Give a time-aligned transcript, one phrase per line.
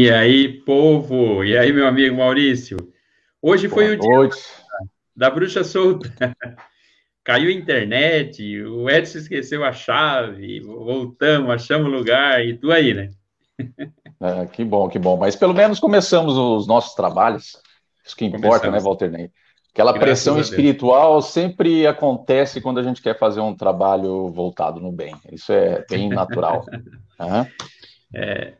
[0.00, 1.42] E aí, povo?
[1.42, 2.76] E aí, meu amigo Maurício?
[3.42, 4.40] Hoje foi Boa o dia
[5.16, 6.08] da bruxa solta.
[7.24, 12.94] Caiu a internet, o Edson esqueceu a chave, voltamos, achamos o lugar, e tu aí,
[12.94, 13.10] né?
[14.20, 15.16] É, que bom, que bom.
[15.16, 17.60] Mas pelo menos começamos os nossos trabalhos.
[18.06, 18.74] Isso que importa, começamos.
[18.74, 19.32] né, Walter Ney?
[19.72, 24.92] Aquela Graças pressão espiritual sempre acontece quando a gente quer fazer um trabalho voltado no
[24.92, 25.16] bem.
[25.32, 26.64] Isso é bem natural.
[27.20, 27.44] Uhum.
[28.14, 28.54] É,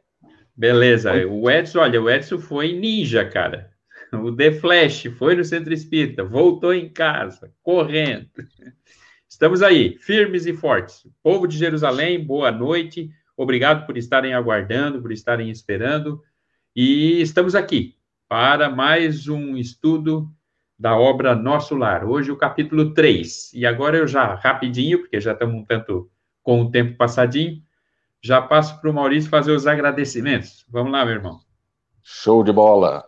[0.59, 1.13] beleza.
[1.27, 3.71] O Edson, olha, o Edson foi ninja, cara.
[4.13, 8.29] O The Flash foi no centro espírita, voltou em casa, correndo.
[9.29, 11.07] Estamos aí, firmes e fortes.
[11.23, 13.11] Povo de Jerusalém, boa noite.
[13.37, 16.21] Obrigado por estarem aguardando, por estarem esperando.
[16.75, 17.95] E estamos aqui
[18.29, 20.29] para mais um estudo
[20.77, 22.05] da obra Nosso Lar.
[22.05, 23.53] Hoje o capítulo 3.
[23.55, 26.11] E agora eu já, rapidinho, porque já estamos um tanto
[26.43, 27.63] com o tempo passadinho,
[28.23, 30.65] já passo para o Maurício fazer os agradecimentos.
[30.69, 31.41] Vamos lá, meu irmão.
[32.03, 33.05] Show de bola.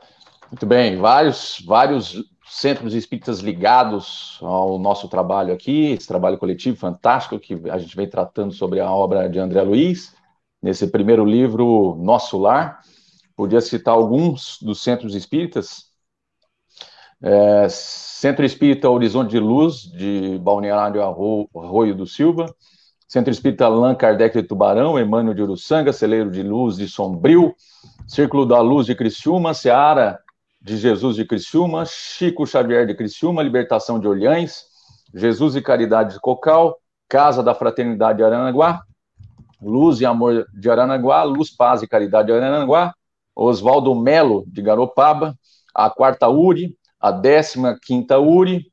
[0.51, 7.39] Muito bem, vários, vários centros espíritas ligados ao nosso trabalho aqui, esse trabalho coletivo fantástico
[7.39, 10.15] que a gente vem tratando sobre a obra de André Luiz,
[10.61, 12.81] nesse primeiro livro, Nosso Lar.
[13.37, 15.91] Podia citar alguns dos centros espíritas.
[17.23, 22.53] É, Centro Espírita Horizonte de Luz, de Balneário Arroio do Silva.
[23.11, 27.53] Centro Espírita Allan Kardec de Tubarão, Emmanuel de Uruçanga, Celeiro de Luz de Sombrio,
[28.07, 30.21] Círculo da Luz de Criciúma, Seara
[30.63, 34.63] de Jesus de Criciúma, Chico Xavier de Criciúma, Libertação de Olhães,
[35.13, 38.83] Jesus e Caridade de Cocal, Casa da Fraternidade de Aranaguá,
[39.61, 42.95] Luz e Amor de Aranaguá, Luz, Paz e Caridade de Aranaguá,
[43.35, 45.35] Oswaldo Melo de Garopaba,
[45.75, 48.67] a quarta URI, a décima quinta URI,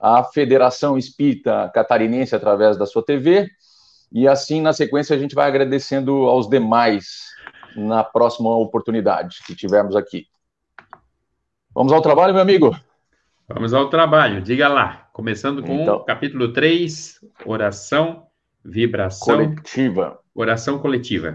[0.00, 3.48] a Federação Espírita Catarinense através da sua TV,
[4.14, 7.32] e assim, na sequência, a gente vai agradecendo aos demais
[7.74, 10.28] na próxima oportunidade que tivermos aqui.
[11.74, 12.78] Vamos ao trabalho, meu amigo?
[13.48, 15.08] Vamos ao trabalho, diga lá.
[15.12, 18.28] Começando com então, o capítulo 3, oração,
[18.64, 19.34] vibração.
[19.34, 20.20] Coletiva.
[20.32, 21.34] Oração coletiva.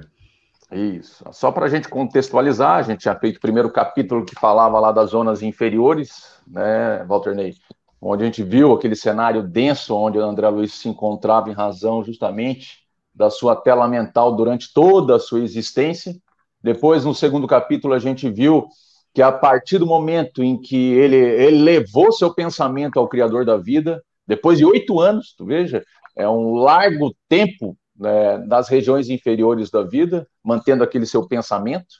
[0.71, 1.25] Isso.
[1.33, 4.93] Só para a gente contextualizar, a gente tinha feito o primeiro capítulo que falava lá
[4.93, 7.55] das zonas inferiores, né, Walter Ney?
[8.01, 12.03] Onde a gente viu aquele cenário denso onde o André Luiz se encontrava em razão
[12.03, 12.79] justamente
[13.13, 16.15] da sua tela mental durante toda a sua existência.
[16.63, 18.67] Depois, no segundo capítulo, a gente viu
[19.13, 23.57] que a partir do momento em que ele, ele levou seu pensamento ao Criador da
[23.57, 25.83] vida, depois de oito anos, tu veja,
[26.15, 31.95] é um largo tempo né, das regiões inferiores da vida, mantendo aquele seu pensamento.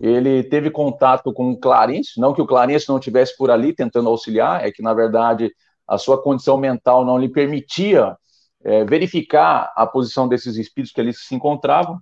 [0.00, 4.08] Ele teve contato com o Clarence, não que o Clarence não estivesse por ali tentando
[4.08, 5.52] auxiliar, é que, na verdade,
[5.86, 8.16] a sua condição mental não lhe permitia
[8.64, 12.00] é, verificar a posição desses espíritos que ali se encontravam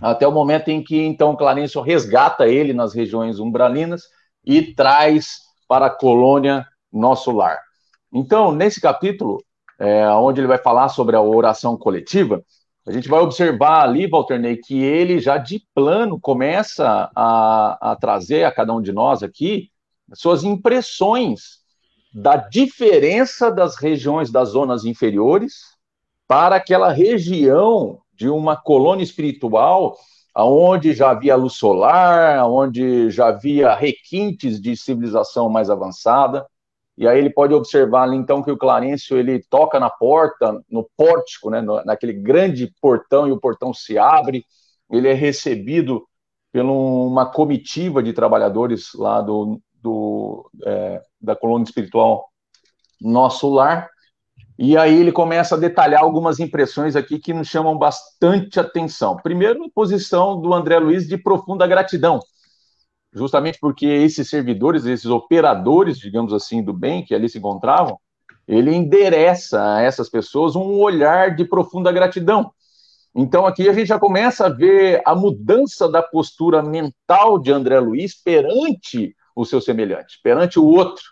[0.00, 4.02] até o momento em que então Clarencio resgata ele nas regiões umbralinas
[4.44, 7.58] e traz para a colônia nosso lar.
[8.12, 9.42] Então, nesse capítulo,
[9.78, 12.42] é, onde ele vai falar sobre a oração coletiva,
[12.88, 17.96] a gente vai observar ali, Walter Ney, que ele já de plano começa a, a
[17.96, 19.70] trazer a cada um de nós aqui
[20.14, 21.58] suas impressões
[22.14, 25.76] da diferença das regiões das zonas inferiores
[26.26, 29.94] para aquela região de uma colônia espiritual
[30.34, 36.46] aonde já havia luz solar, onde já havia requintes de civilização mais avançada.
[36.98, 40.84] E aí ele pode observar ali, então, que o Clarencio, ele toca na porta, no
[40.96, 44.44] pórtico, né, naquele grande portão, e o portão se abre,
[44.90, 46.04] ele é recebido
[46.52, 52.26] por uma comitiva de trabalhadores lá do, do é, da colônia espiritual
[53.00, 53.88] Nosso Lar,
[54.58, 59.16] e aí ele começa a detalhar algumas impressões aqui que nos chamam bastante atenção.
[59.22, 62.18] Primeiro, a posição do André Luiz de profunda gratidão,
[63.18, 67.98] justamente porque esses servidores, esses operadores, digamos assim, do bem que ali se encontravam,
[68.46, 72.50] ele endereça a essas pessoas um olhar de profunda gratidão.
[73.14, 77.78] Então aqui a gente já começa a ver a mudança da postura mental de André
[77.80, 81.04] Luiz perante o seu semelhante, perante o outro.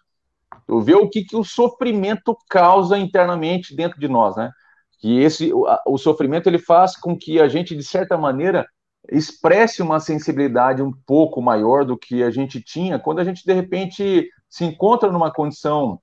[0.66, 4.50] Tu vê o que, que o sofrimento causa internamente dentro de nós, né?
[4.98, 8.66] Que esse, o, o sofrimento ele faz com que a gente, de certa maneira,
[9.10, 13.52] expresse uma sensibilidade um pouco maior do que a gente tinha quando a gente, de
[13.52, 16.00] repente, se encontra numa condição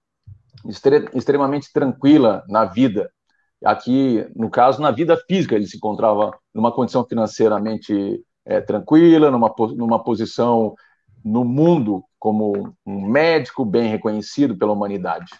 [0.68, 3.10] extre extremamente tranquila na vida.
[3.64, 9.54] Aqui, no caso, na vida física, ele se encontrava numa condição financeiramente é, tranquila, numa,
[9.76, 10.76] numa posição
[11.24, 15.32] no mundo como um médico bem reconhecido pela humanidade.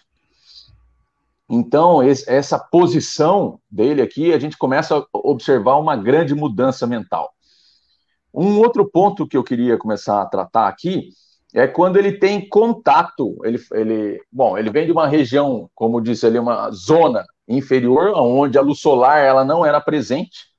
[1.48, 7.34] Então, essa posição dele aqui, a gente começa a observar uma grande mudança mental.
[8.34, 11.10] Um outro ponto que eu queria começar a tratar aqui
[11.54, 13.38] é quando ele tem contato.
[13.44, 18.58] Ele, ele, bom, ele vem de uma região, como disse ali, uma zona inferior, onde
[18.58, 20.52] a luz solar ela não era presente.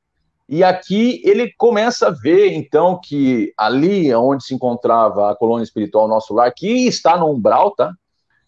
[0.48, 6.08] E aqui ele começa a ver, então, que ali onde se encontrava a colônia espiritual
[6.08, 7.92] Nosso Lar, que está no umbral, tá?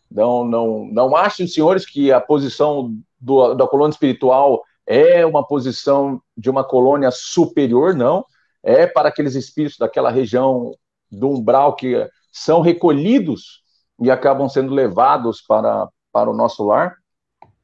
[0.10, 6.22] Não, não, não achem, senhores, que a posição do, da colônia espiritual é uma posição
[6.38, 8.24] de uma colônia superior, não.
[8.70, 10.76] É para aqueles espíritos daquela região
[11.10, 13.62] do umbral que são recolhidos
[13.98, 16.98] e acabam sendo levados para, para o nosso lar.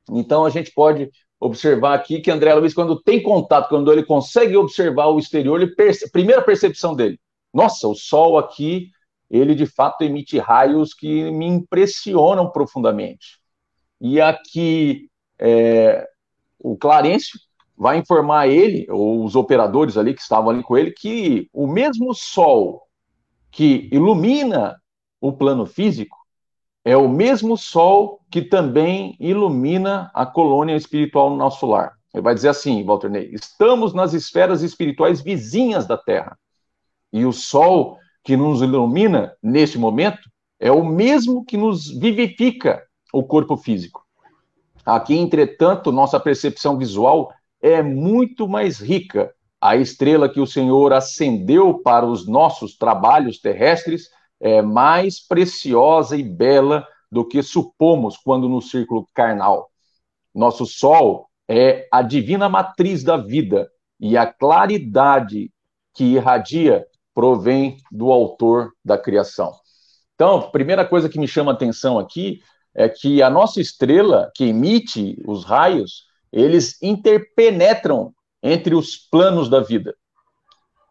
[0.09, 1.11] Então, a gente pode
[1.41, 5.75] observar aqui que André Luiz, quando tem contato, quando ele consegue observar o exterior, ele
[5.75, 6.09] perce...
[6.09, 7.19] primeira percepção dele,
[7.53, 8.89] nossa, o Sol aqui,
[9.29, 13.41] ele de fato emite raios que me impressionam profundamente.
[13.99, 16.07] E aqui é,
[16.57, 17.37] o Clarencio
[17.77, 22.13] vai informar ele, ou os operadores ali que estavam ali com ele, que o mesmo
[22.13, 22.83] Sol
[23.51, 24.81] que ilumina
[25.21, 26.17] o plano físico
[26.83, 31.93] é o mesmo Sol que também ilumina a colônia espiritual no nosso lar.
[32.13, 36.37] Ele vai dizer assim, Walter Ney, estamos nas esferas espirituais vizinhas da Terra.
[37.11, 40.29] E o Sol que nos ilumina neste momento
[40.59, 44.03] é o mesmo que nos vivifica o corpo físico.
[44.85, 47.33] Aqui, entretanto, nossa percepção visual
[47.63, 49.33] é muito mais rica.
[49.61, 54.09] A estrela que o Senhor acendeu para os nossos trabalhos terrestres
[54.41, 59.69] é mais preciosa e bela do que supomos quando no círculo carnal.
[60.35, 65.49] Nosso Sol é a divina matriz da vida e a claridade
[65.93, 69.53] que irradia provém do autor da criação.
[70.15, 72.41] Então, a primeira coisa que me chama a atenção aqui
[72.75, 79.59] é que a nossa estrela, que emite os raios, eles interpenetram entre os planos da
[79.59, 79.95] vida.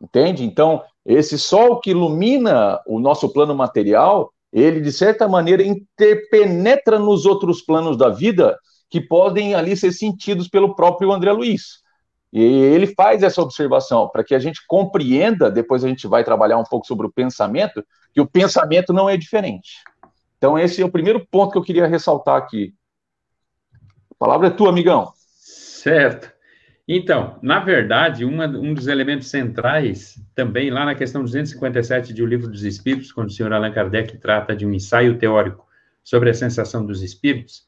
[0.01, 0.45] Entende?
[0.45, 7.27] Então, esse sol que ilumina o nosso plano material, ele, de certa maneira, interpenetra nos
[7.27, 8.57] outros planos da vida
[8.89, 11.83] que podem ali ser sentidos pelo próprio André Luiz.
[12.33, 16.59] E ele faz essa observação para que a gente compreenda, depois a gente vai trabalhar
[16.59, 17.85] um pouco sobre o pensamento,
[18.15, 19.83] que o pensamento não é diferente.
[20.39, 22.75] Então, esse é o primeiro ponto que eu queria ressaltar aqui.
[24.11, 25.13] A palavra é tua, amigão.
[25.83, 26.31] Certo.
[26.87, 32.27] Então, na verdade, uma, um dos elementos centrais, também lá na questão 257 de O
[32.27, 35.67] Livro dos Espíritos, quando o senhor Allan Kardec trata de um ensaio teórico
[36.05, 37.67] sobre a sensação dos espíritos,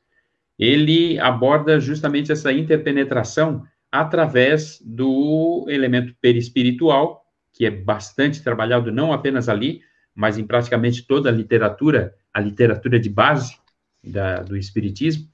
[0.56, 9.48] ele aborda justamente essa interpenetração através do elemento perispiritual, que é bastante trabalhado não apenas
[9.48, 9.80] ali,
[10.14, 13.56] mas em praticamente toda a literatura, a literatura de base
[14.04, 15.33] da, do espiritismo,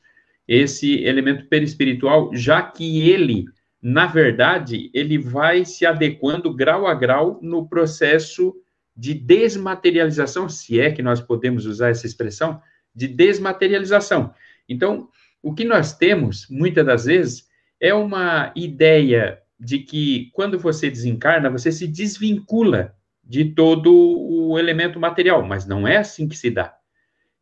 [0.50, 3.46] esse elemento perispiritual, já que ele
[3.82, 8.54] na verdade, ele vai se adequando grau a grau no processo
[8.94, 12.60] de desmaterialização, se é que nós podemos usar essa expressão,
[12.94, 14.34] de desmaterialização.
[14.68, 15.08] Então,
[15.42, 17.48] o que nós temos, muitas das vezes,
[17.80, 25.00] é uma ideia de que quando você desencarna, você se desvincula de todo o elemento
[25.00, 26.74] material, mas não é assim que se dá.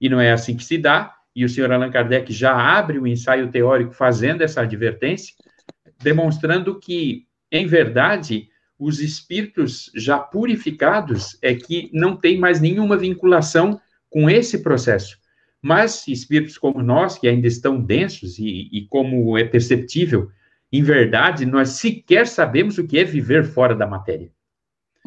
[0.00, 3.06] E não é assim que se dá, e o senhor Allan Kardec já abre o
[3.06, 5.36] ensaio teórico fazendo essa advertência,
[6.02, 13.80] demonstrando que, em verdade, os espíritos já purificados é que não tem mais nenhuma vinculação
[14.10, 15.16] com esse processo.
[15.62, 20.32] Mas espíritos como nós, que ainda estão densos e, e como é perceptível,
[20.72, 24.32] em verdade, nós sequer sabemos o que é viver fora da matéria.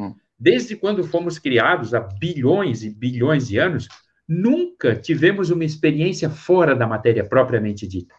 [0.00, 0.14] Hum.
[0.38, 3.86] Desde quando fomos criados, há bilhões e bilhões de anos,
[4.28, 8.14] nunca tivemos uma experiência fora da matéria propriamente dita.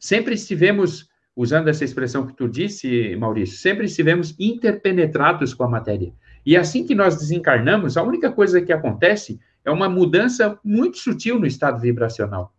[0.00, 6.12] Sempre estivemos usando essa expressão que tu disse, Maurício, sempre estivemos interpenetrados com a matéria.
[6.44, 11.38] E assim que nós desencarnamos, a única coisa que acontece é uma mudança muito sutil
[11.38, 12.54] no estado vibracional.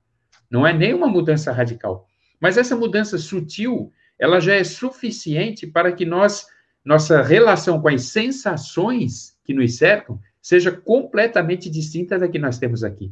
[0.50, 2.06] Não é nem uma mudança radical.
[2.40, 6.46] Mas essa mudança sutil, ela já é suficiente para que nós,
[6.86, 12.82] nossa relação com as sensações que nos cercam seja completamente distinta da que nós temos
[12.82, 13.12] aqui.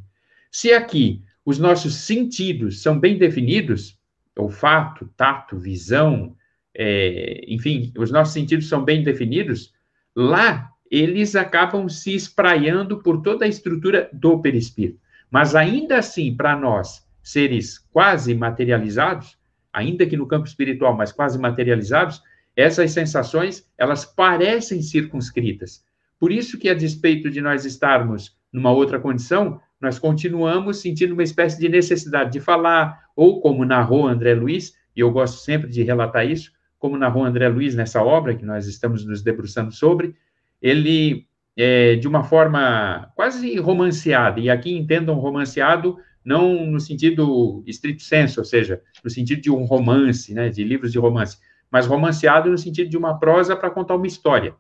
[0.49, 3.99] Se aqui os nossos sentidos são bem definidos,
[4.37, 6.33] olfato, tato, visão,
[6.73, 9.73] é, enfim, os nossos sentidos são bem definidos,
[10.15, 14.97] lá eles acabam se espraiando por toda a estrutura do perispírito.
[15.29, 19.37] Mas ainda assim, para nós, seres quase materializados,
[19.73, 22.23] ainda que no campo espiritual, mas quase materializados,
[22.55, 25.83] essas sensações, elas parecem circunscritas.
[26.25, 31.21] Por isso que, a despeito de nós estarmos numa outra condição, nós continuamos sentindo uma
[31.21, 35.83] espécie de necessidade de falar, ou como narrou André Luiz, e eu gosto sempre de
[35.83, 40.15] relatar isso, como narrou André Luiz nessa obra que nós estamos nos debruçando sobre,
[40.59, 48.01] ele, é, de uma forma quase romanceada, e aqui entendam romanceado não no sentido estrito
[48.01, 51.37] senso, ou seja, no sentido de um romance, né, de livros de romance,
[51.69, 54.55] mas romanceado no sentido de uma prosa para contar uma história.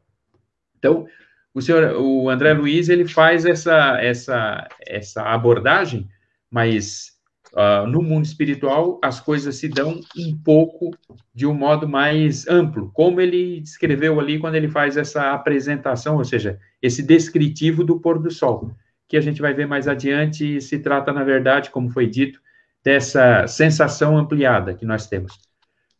[0.77, 1.07] Então,
[1.55, 6.05] o senhor, o André Luiz, ele faz essa, essa, essa abordagem,
[6.51, 7.13] mas
[7.53, 10.91] uh, no mundo espiritual as coisas se dão um pouco
[11.33, 16.25] de um modo mais amplo, como ele descreveu ali quando ele faz essa apresentação, ou
[16.25, 18.75] seja, esse descritivo do pôr do sol
[19.07, 22.41] que a gente vai ver mais adiante, se trata, na verdade, como foi dito,
[22.83, 25.39] dessa sensação ampliada que nós temos.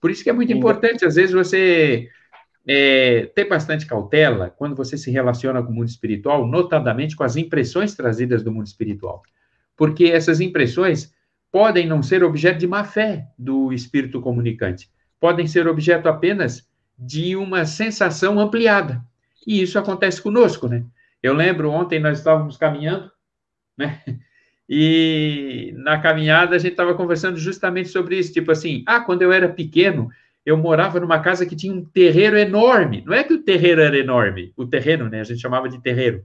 [0.01, 2.09] Por isso que é muito importante, às vezes, você
[2.67, 7.36] é, ter bastante cautela quando você se relaciona com o mundo espiritual, notadamente com as
[7.36, 9.22] impressões trazidas do mundo espiritual.
[9.77, 11.13] Porque essas impressões
[11.51, 16.67] podem não ser objeto de má fé do espírito comunicante, podem ser objeto apenas
[16.98, 19.01] de uma sensação ampliada.
[19.45, 20.84] E isso acontece conosco, né?
[21.22, 23.12] Eu lembro, ontem nós estávamos caminhando,
[23.77, 24.01] né?
[24.67, 29.31] E na caminhada a gente estava conversando justamente sobre isso, tipo assim, ah, quando eu
[29.31, 30.10] era pequeno,
[30.45, 33.03] eu morava numa casa que tinha um terreiro enorme.
[33.05, 35.21] Não é que o terreiro era enorme, o terreno, né?
[35.21, 36.23] A gente chamava de terreiro.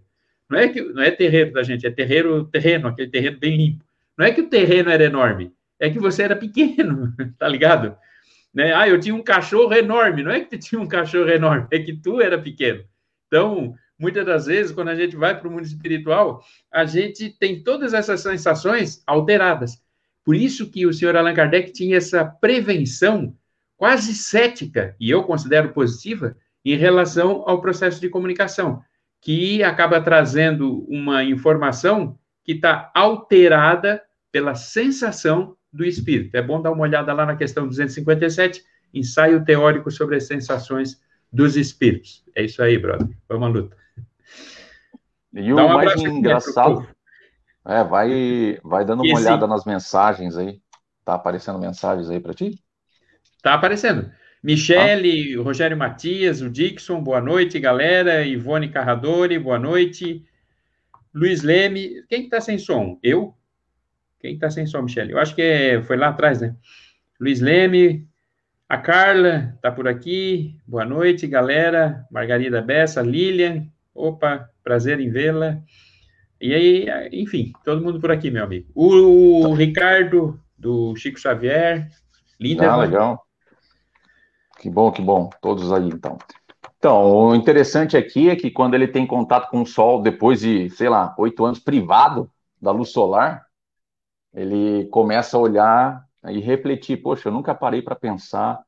[0.49, 3.85] Não é que não é terreiro da gente, é terreiro, terreno, aquele terreno bem limpo.
[4.19, 7.97] Não é que o terreno era enorme, é que você era pequeno, tá ligado?
[8.53, 8.75] Né?
[8.75, 10.23] Ah, eu tinha um cachorro enorme.
[10.23, 12.85] Não é que tu tinha um cachorro enorme, é que tu era pequeno.
[13.29, 17.63] Então, muitas das vezes, quando a gente vai para o mundo espiritual, a gente tem
[17.63, 19.81] todas essas sensações alteradas.
[20.25, 23.35] Por isso que o senhor Allan Kardec tinha essa prevenção
[23.81, 28.83] quase cética, e eu considero positiva, em relação ao processo de comunicação,
[29.23, 36.37] que acaba trazendo uma informação que está alterada pela sensação do espírito.
[36.37, 41.01] É bom dar uma olhada lá na questão 257, ensaio teórico sobre as sensações
[41.33, 42.23] dos espíritos.
[42.37, 43.09] É isso aí, brother.
[43.27, 43.77] Vamos à luta.
[45.33, 46.87] E o um mais engraçado.
[47.65, 50.61] É, vai, vai dando uma olhada nas mensagens aí.
[51.03, 52.63] Tá aparecendo mensagens aí para ti?
[53.43, 54.11] Tá aparecendo.
[54.43, 55.43] Michele, ah.
[55.43, 58.25] Rogério Matias, o Dixon, boa noite, galera.
[58.25, 60.25] Ivone Carradori, boa noite.
[61.15, 62.99] Luiz Leme, quem que tá sem som?
[63.03, 63.35] Eu?
[64.21, 65.13] Quem que tá sem som, Michele?
[65.13, 66.55] Eu acho que é, foi lá atrás, né?
[67.19, 68.07] Luiz Leme,
[68.69, 70.57] a Carla tá por aqui.
[70.67, 72.07] Boa noite, galera.
[72.11, 75.61] Margarida Bessa, Lilian, Opa, prazer em vê-la.
[76.41, 78.71] E aí, enfim, todo mundo por aqui, meu amigo.
[78.75, 81.91] O, Ricardo, do Chico Xavier.
[82.39, 82.71] Linda.
[82.71, 83.27] Ah, legal.
[84.61, 85.29] Que bom, que bom.
[85.41, 86.19] Todos aí, então.
[86.79, 90.71] Então, o interessante aqui é que quando ele tem contato com o Sol, depois de,
[90.71, 93.45] sei lá, oito anos privado da luz solar,
[94.33, 98.61] ele começa a olhar e refletir: poxa, eu nunca parei para pensar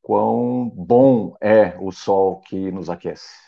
[0.00, 3.46] quão bom é o Sol que nos aquece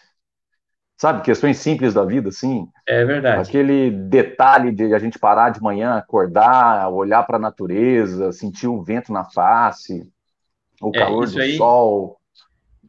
[0.98, 2.68] sabe, questões simples da vida, assim.
[2.86, 3.48] É verdade.
[3.48, 8.82] Aquele detalhe de a gente parar de manhã, acordar, olhar para a natureza, sentir o
[8.82, 10.10] vento na face,
[10.80, 12.18] o é, calor do aí, sol.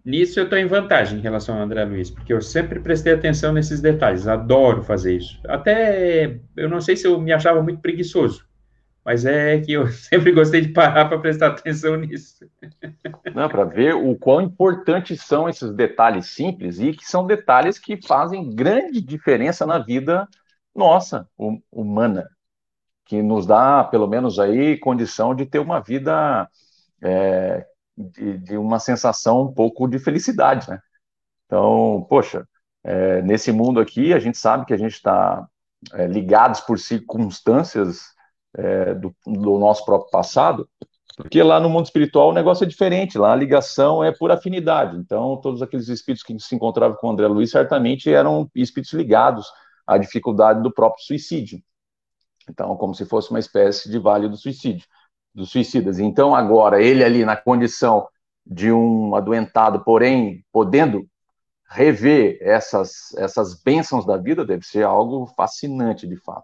[0.06, 3.52] Nisso eu estou em vantagem em relação ao André Luiz, porque eu sempre prestei atenção
[3.52, 5.40] nesses detalhes, adoro fazer isso.
[5.48, 8.46] Até, eu não sei se eu me achava muito preguiçoso,
[9.04, 12.46] mas é que eu sempre gostei de parar para prestar atenção nisso.
[13.36, 18.02] Não, para ver o quão importantes são esses detalhes simples e que são detalhes que
[18.02, 20.28] fazem grande diferença na vida
[20.74, 21.28] nossa,
[21.72, 22.30] humana,
[23.06, 26.48] que nos dá, pelo menos aí, condição de ter uma vida
[27.02, 27.66] é,
[28.00, 30.80] de, de, uma sensação um pouco de felicidade, né?
[31.46, 32.48] Então, poxa,
[32.84, 35.46] é, nesse mundo aqui, a gente sabe que a gente está
[35.94, 38.02] é, ligados por circunstâncias
[38.56, 40.70] é, do, do, nosso próprio passado,
[41.18, 44.96] porque lá no mundo espiritual o negócio é diferente, lá a ligação é por afinidade.
[44.98, 49.48] Então, todos aqueles espíritos que se encontravam com André Luiz certamente eram espíritos ligados
[49.86, 51.62] à dificuldade do próprio suicídio.
[52.50, 54.88] Então, como se fosse uma espécie de vale do suicídio,
[55.40, 56.00] dos suicidas.
[56.00, 58.08] Então, agora, ele ali na condição
[58.46, 61.08] de um adoentado, porém, podendo
[61.70, 66.44] rever essas, essas bênçãos da vida, deve ser algo fascinante, de fato.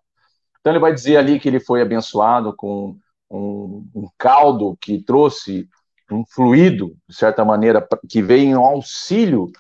[0.60, 2.98] Então ele vai dizer ali que ele foi abençoado com
[3.30, 5.68] um, um caldo que trouxe
[6.12, 9.52] um fluido, de certa maneira, que veio em auxílio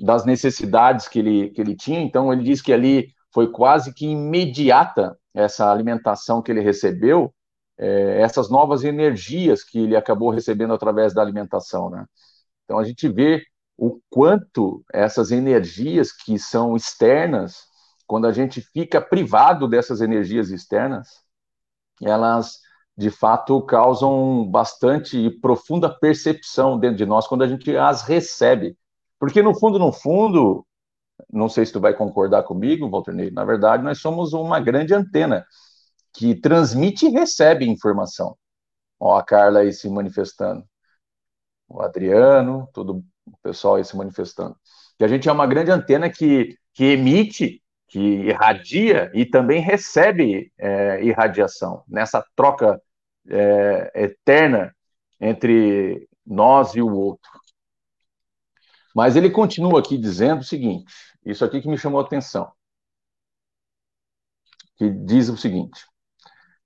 [0.00, 2.00] das necessidades que ele, que ele tinha.
[2.00, 7.34] Então ele diz que ali foi quase que imediata essa alimentação que ele recebeu,
[7.78, 12.06] é, essas novas energias que ele acabou recebendo através da alimentação, né?
[12.64, 13.42] Então a gente vê
[13.76, 17.66] o quanto essas energias que são externas
[18.06, 21.08] quando a gente fica privado dessas energias externas,
[22.02, 22.60] elas
[22.96, 28.76] de fato causam bastante e profunda percepção dentro de nós quando a gente as recebe.
[29.18, 30.64] Porque no fundo, no fundo,
[31.30, 34.94] não sei se tu vai concordar comigo, Walter Ney, na verdade, nós somos uma grande
[34.94, 35.44] antena
[36.16, 38.36] que transmite e recebe informação.
[38.98, 40.64] Ó, a Carla aí se manifestando,
[41.68, 44.56] o Adriano, todo o pessoal aí se manifestando.
[44.98, 50.52] Que a gente é uma grande antena que, que emite, que irradia e também recebe
[50.58, 52.80] é, irradiação nessa troca
[53.28, 54.74] é, eterna
[55.20, 57.30] entre nós e o outro.
[58.94, 60.92] Mas ele continua aqui dizendo o seguinte:
[61.24, 62.50] isso aqui que me chamou a atenção.
[64.76, 65.84] Que diz o seguinte: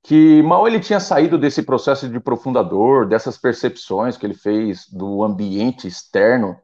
[0.03, 5.23] que mal ele tinha saído desse processo de profundador, dessas percepções que ele fez do
[5.23, 6.57] ambiente externo,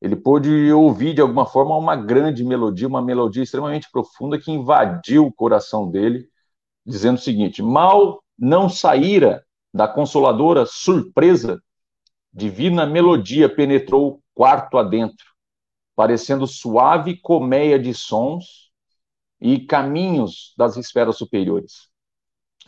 [0.00, 5.26] ele pôde ouvir de alguma forma uma grande melodia, uma melodia extremamente profunda que invadiu
[5.26, 6.28] o coração dele,
[6.86, 11.60] dizendo o seguinte: mal não saíra da consoladora surpresa,
[12.32, 15.26] divina melodia penetrou quarto adentro,
[15.96, 18.70] parecendo suave colmeia de sons
[19.40, 21.88] e caminhos das esferas superiores.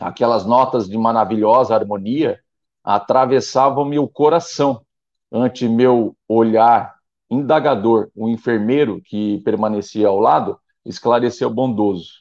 [0.01, 2.39] Aquelas notas de maravilhosa harmonia
[2.83, 4.81] atravessavam meu coração
[5.31, 6.95] ante meu olhar
[7.29, 8.09] indagador.
[8.15, 12.13] O enfermeiro que permanecia ao lado esclareceu bondoso.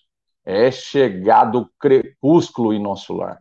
[0.45, 3.41] É chegado o crepúsculo em nosso lar.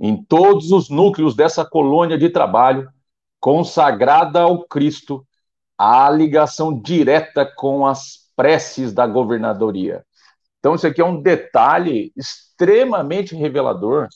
[0.00, 2.90] Em todos os núcleos dessa colônia de trabalho,
[3.38, 5.24] consagrada ao Cristo,
[5.78, 10.04] a ligação direta com as preces da governadoria.
[10.60, 14.08] Então, isso aqui é um detalhe extremamente revelador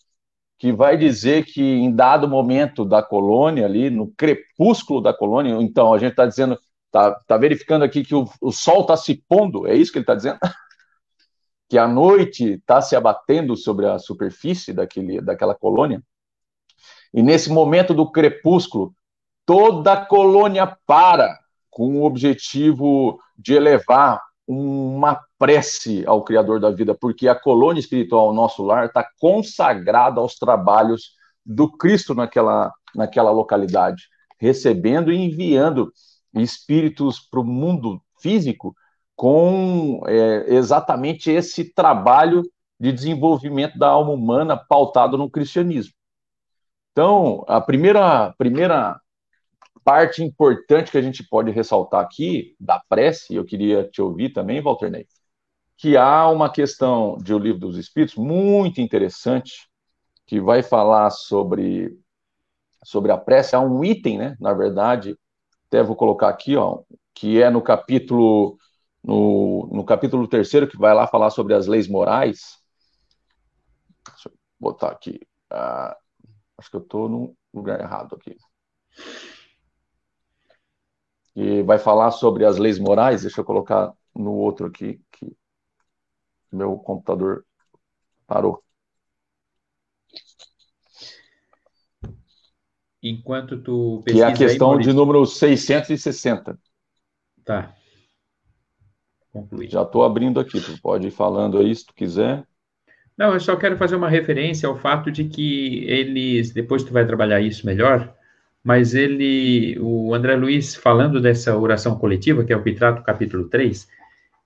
[0.59, 5.93] que vai dizer que em dado momento da colônia, ali no crepúsculo da colônia, então
[5.93, 9.67] a gente está dizendo, está tá verificando aqui que o, o sol está se pondo,
[9.67, 10.39] é isso que ele está dizendo?
[11.69, 16.03] que a noite está se abatendo sobre a superfície daquele, daquela colônia.
[17.13, 18.95] E nesse momento do crepúsculo,
[19.47, 21.39] toda a colônia para
[21.71, 28.33] com o objetivo de elevar uma prece ao Criador da vida, porque a colônia espiritual,
[28.33, 31.13] nosso lar, está consagrada aos trabalhos
[31.45, 34.05] do Cristo naquela, naquela localidade,
[34.39, 35.93] recebendo e enviando
[36.35, 38.75] espíritos para o mundo físico
[39.17, 42.43] com é, exatamente esse trabalho
[42.79, 45.95] de desenvolvimento da alma humana pautado no cristianismo.
[46.93, 49.01] Então, a primeira, primeira
[49.83, 54.63] parte importante que a gente pode ressaltar aqui da prece, eu queria te ouvir também,
[54.63, 55.07] Walter Ney,
[55.77, 59.69] que há uma questão de O Livro dos Espíritos muito interessante,
[60.27, 61.99] que vai falar sobre,
[62.85, 63.55] sobre a prece.
[63.55, 65.19] Há um item, né, na verdade,
[65.67, 66.83] até vou colocar aqui, ó,
[67.15, 68.57] que é no capítulo
[69.03, 72.59] no, no capítulo terceiro, que vai lá falar sobre as leis morais.
[74.09, 75.21] Deixa eu botar aqui.
[75.51, 75.95] Ah,
[76.57, 78.35] acho que eu estou no lugar errado aqui
[81.35, 83.23] que vai falar sobre as leis morais.
[83.23, 85.37] Deixa eu colocar no outro aqui, que
[86.51, 87.45] meu computador
[88.27, 88.63] parou.
[93.03, 96.59] Enquanto tu Que é a questão aí, de número 660.
[97.45, 97.75] Tá.
[99.31, 99.69] Concluí.
[99.69, 102.47] Já estou abrindo aqui, tu pode ir falando aí se tu quiser.
[103.17, 107.07] Não, eu só quero fazer uma referência ao fato de que eles, depois tu vai
[107.07, 108.17] trabalhar isso melhor,
[108.65, 113.05] mas ele, o André Luiz, falando dessa oração coletiva, que é o que trata o
[113.05, 113.87] capítulo 3,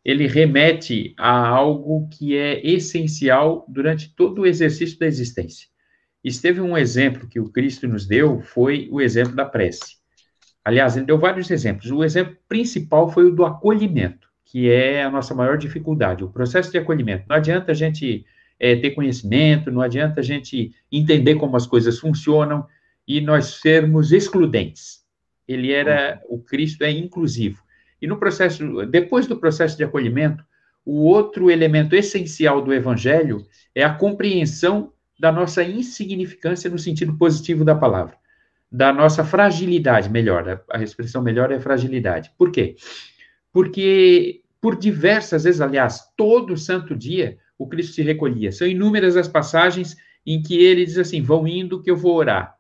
[0.05, 5.69] ele remete a algo que é essencial durante todo o exercício da existência.
[6.25, 9.99] Esteve um exemplo que o Cristo nos deu, foi o exemplo da prece.
[10.65, 11.91] Aliás, ele deu vários exemplos.
[11.91, 16.73] O exemplo principal foi o do acolhimento, que é a nossa maior dificuldade, o processo
[16.73, 17.25] de acolhimento.
[17.29, 18.27] Não adianta a gente
[18.59, 22.67] é, ter conhecimento, não adianta a gente entender como as coisas funcionam,
[23.09, 25.03] e nós sermos excludentes.
[25.49, 27.63] Ele era, o Cristo é inclusivo.
[28.03, 30.45] E no processo, depois do processo de acolhimento,
[30.85, 37.65] o outro elemento essencial do evangelho é a compreensão da nossa insignificância no sentido positivo
[37.65, 38.15] da palavra,
[38.71, 42.31] da nossa fragilidade, melhor, a expressão melhor é fragilidade.
[42.37, 42.77] Por quê?
[43.51, 48.53] Porque por diversas vezes, aliás, todo santo dia, o Cristo se recolhia.
[48.53, 52.58] São inúmeras as passagens em que ele diz assim: vão indo que eu vou orar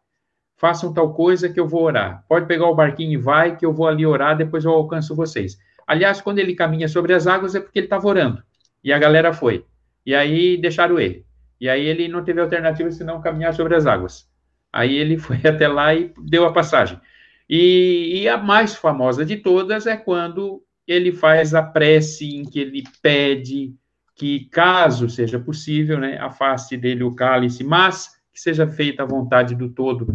[0.58, 2.24] façam tal coisa que eu vou orar.
[2.28, 5.56] Pode pegar o barquinho e vai, que eu vou ali orar, depois eu alcanço vocês.
[5.86, 8.42] Aliás, quando ele caminha sobre as águas é porque ele estava orando.
[8.82, 9.64] E a galera foi.
[10.04, 11.24] E aí deixaram ele.
[11.60, 14.28] E aí ele não teve alternativa senão caminhar sobre as águas.
[14.72, 17.00] Aí ele foi até lá e deu a passagem.
[17.48, 22.58] E, e a mais famosa de todas é quando ele faz a prece em que
[22.58, 23.74] ele pede
[24.16, 29.54] que, caso seja possível, né, afaste dele o cálice, mas que seja feita a vontade
[29.54, 30.14] do todo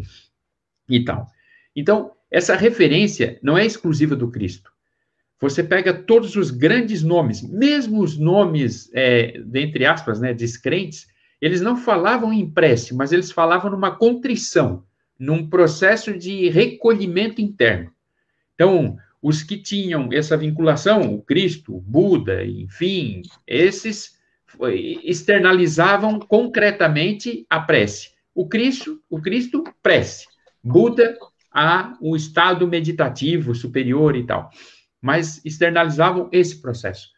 [0.87, 1.27] e tal.
[1.75, 4.71] Então, essa referência não é exclusiva do Cristo.
[5.39, 11.05] você pega todos os grandes nomes, mesmo os nomes, é, dentre aspas, né, descrentes,
[11.41, 14.85] eles não falavam em prece, mas eles falavam numa contrição,
[15.19, 17.91] num processo de recolhimento interno.
[18.55, 24.17] Então, os que tinham essa vinculação, o Cristo, o Buda, enfim, esses
[25.03, 28.11] externalizavam concretamente a prece.
[28.35, 30.27] O Cristo, o Cristo, prece.
[30.63, 31.17] Buda,
[31.51, 34.49] a um estado meditativo superior e tal.
[35.01, 37.09] Mas externalizavam esse processo.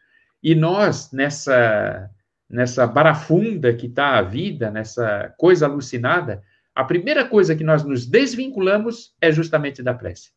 [0.43, 2.09] E nós, nessa,
[2.49, 8.05] nessa barafunda que está a vida, nessa coisa alucinada, a primeira coisa que nós nos
[8.05, 10.31] desvinculamos é justamente da prece.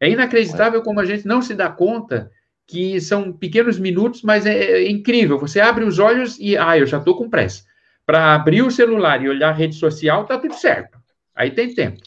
[0.00, 2.30] É inacreditável como a gente não se dá conta
[2.66, 5.38] que são pequenos minutos, mas é, é incrível.
[5.38, 7.62] Você abre os olhos e, ah, eu já estou com pressa.
[8.04, 10.98] Para abrir o celular e olhar a rede social, tá tudo certo.
[11.34, 12.00] Aí tem tempo.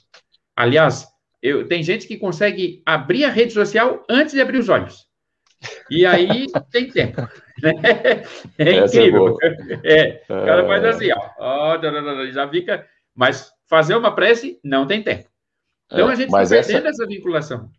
[0.57, 1.07] Aliás,
[1.39, 5.05] eu, tem gente que consegue abrir a rede social antes de abrir os olhos.
[5.87, 7.21] E aí tem tempo.
[7.61, 7.71] Né?
[8.57, 9.37] É, é incrível.
[9.83, 11.79] É, o cara faz assim, ó,
[12.31, 12.87] já fica.
[13.15, 15.29] Mas fazer uma prece não tem tempo.
[15.91, 17.03] Então é, a gente está perdendo essa...
[17.03, 17.69] essa vinculação.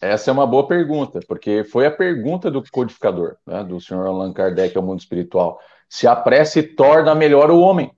[0.00, 4.32] Essa é uma boa pergunta, porque foi a pergunta do codificador, né, do senhor Allan
[4.32, 5.58] Kardec ao mundo espiritual.
[5.88, 7.90] Se a prece torna melhor o homem.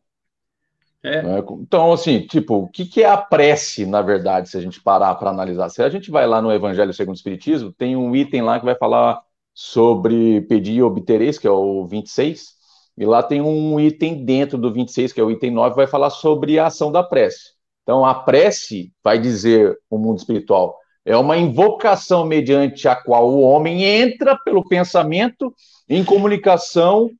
[1.04, 1.22] É.
[1.22, 1.42] Né?
[1.60, 5.30] Então, assim, tipo, o que, é a prece, na verdade, se a gente parar para
[5.30, 5.68] analisar?
[5.68, 8.64] Se a gente vai lá no Evangelho segundo o Espiritismo, tem um item lá que
[8.64, 9.20] vai falar
[9.52, 12.54] sobre pedir e obtereis, que é o 26,
[12.96, 16.10] e lá tem um item dentro do 26, que é o item 9, vai falar
[16.10, 17.52] sobre a ação da prece.
[17.82, 23.40] Então, a prece, vai dizer o mundo espiritual, é uma invocação mediante a qual o
[23.40, 25.52] homem entra pelo pensamento
[25.88, 27.10] em comunicação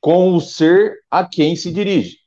[0.00, 2.21] com o ser a quem se dirige.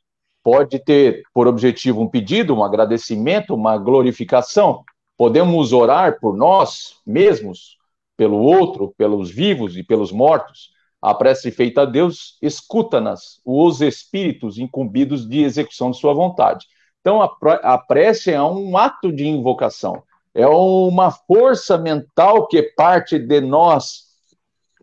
[0.46, 4.84] Pode ter por objetivo um pedido, um agradecimento, uma glorificação.
[5.18, 7.78] Podemos orar por nós mesmos,
[8.16, 10.70] pelo outro, pelos vivos e pelos mortos.
[11.02, 16.68] A prece feita a Deus escuta-nas os espíritos incumbidos de execução de sua vontade.
[17.02, 20.04] Então, a prece é um ato de invocação
[20.36, 24.04] é uma força mental que parte de nós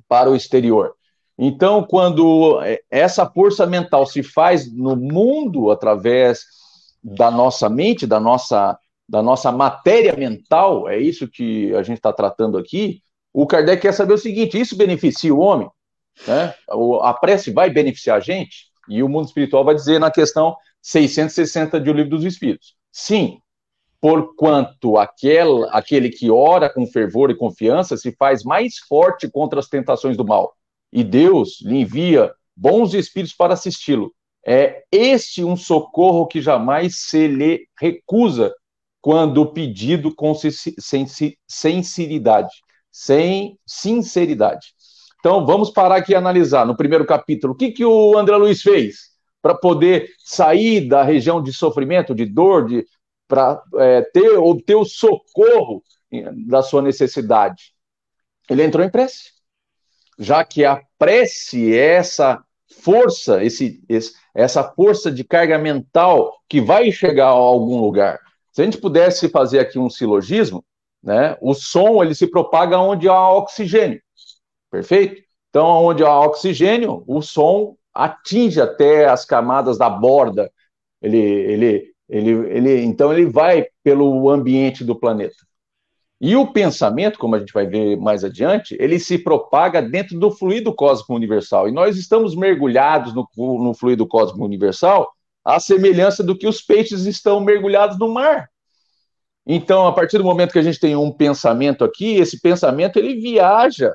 [0.09, 0.97] para o exterior.
[1.39, 6.45] Então, quando essa força mental se faz no mundo através
[7.03, 12.13] da nossa mente, da nossa, da nossa matéria mental, é isso que a gente está
[12.13, 15.69] tratando aqui, o Kardec quer saber o seguinte: isso beneficia o homem?
[16.27, 16.55] Né?
[17.01, 18.67] A prece vai beneficiar a gente?
[18.89, 22.75] E o mundo espiritual vai dizer na questão 660 de O Livro dos Espíritos.
[22.91, 23.39] Sim,
[24.01, 29.69] porquanto aquele, aquele que ora com fervor e confiança se faz mais forte contra as
[29.69, 30.55] tentações do mal,
[30.93, 34.13] e Deus lhe envia bons espíritos para assisti-lo.
[34.47, 38.53] É este um socorro que jamais se lhe recusa
[39.01, 40.33] quando pedido com
[41.49, 42.53] sinceridade,
[42.91, 44.69] sem sinceridade.
[45.19, 48.61] Então, vamos parar aqui e analisar no primeiro capítulo o que, que o André Luiz
[48.61, 52.85] fez para poder sair da região de sofrimento, de dor, de,
[53.27, 55.83] para é, ter, obter o socorro
[56.47, 57.73] da sua necessidade.
[58.49, 59.33] Ele entrou em prece.
[60.19, 62.43] Já que a prece é essa
[62.81, 68.19] força, esse, esse, essa força de carga mental que vai chegar a algum lugar.
[68.53, 70.65] Se a gente pudesse fazer aqui um silogismo,
[71.03, 74.01] né, o som ele se propaga onde há oxigênio.
[74.71, 75.23] Perfeito?
[75.51, 80.51] Então, onde há oxigênio, o som atinge até as camadas da borda.
[81.03, 85.35] Ele, ele ele, ele, então ele vai pelo ambiente do planeta.
[86.25, 90.31] E o pensamento, como a gente vai ver mais adiante, ele se propaga dentro do
[90.31, 91.69] fluido cósmico universal.
[91.69, 95.11] E nós estamos mergulhados no, no fluido cósmico universal,
[95.45, 98.49] à semelhança do que os peixes estão mergulhados no mar.
[99.45, 103.21] Então, a partir do momento que a gente tem um pensamento aqui, esse pensamento ele
[103.21, 103.93] viaja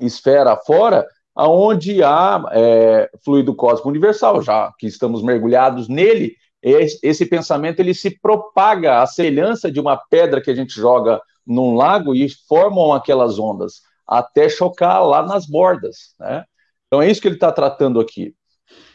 [0.00, 7.80] esfera fora, aonde há é, fluido cósmico universal, já que estamos mergulhados nele, esse pensamento
[7.80, 12.28] ele se propaga à semelhança de uma pedra que a gente joga num lago e
[12.48, 16.44] formam aquelas ondas até chocar lá nas bordas, né?
[16.86, 18.34] Então é isso que ele está tratando aqui.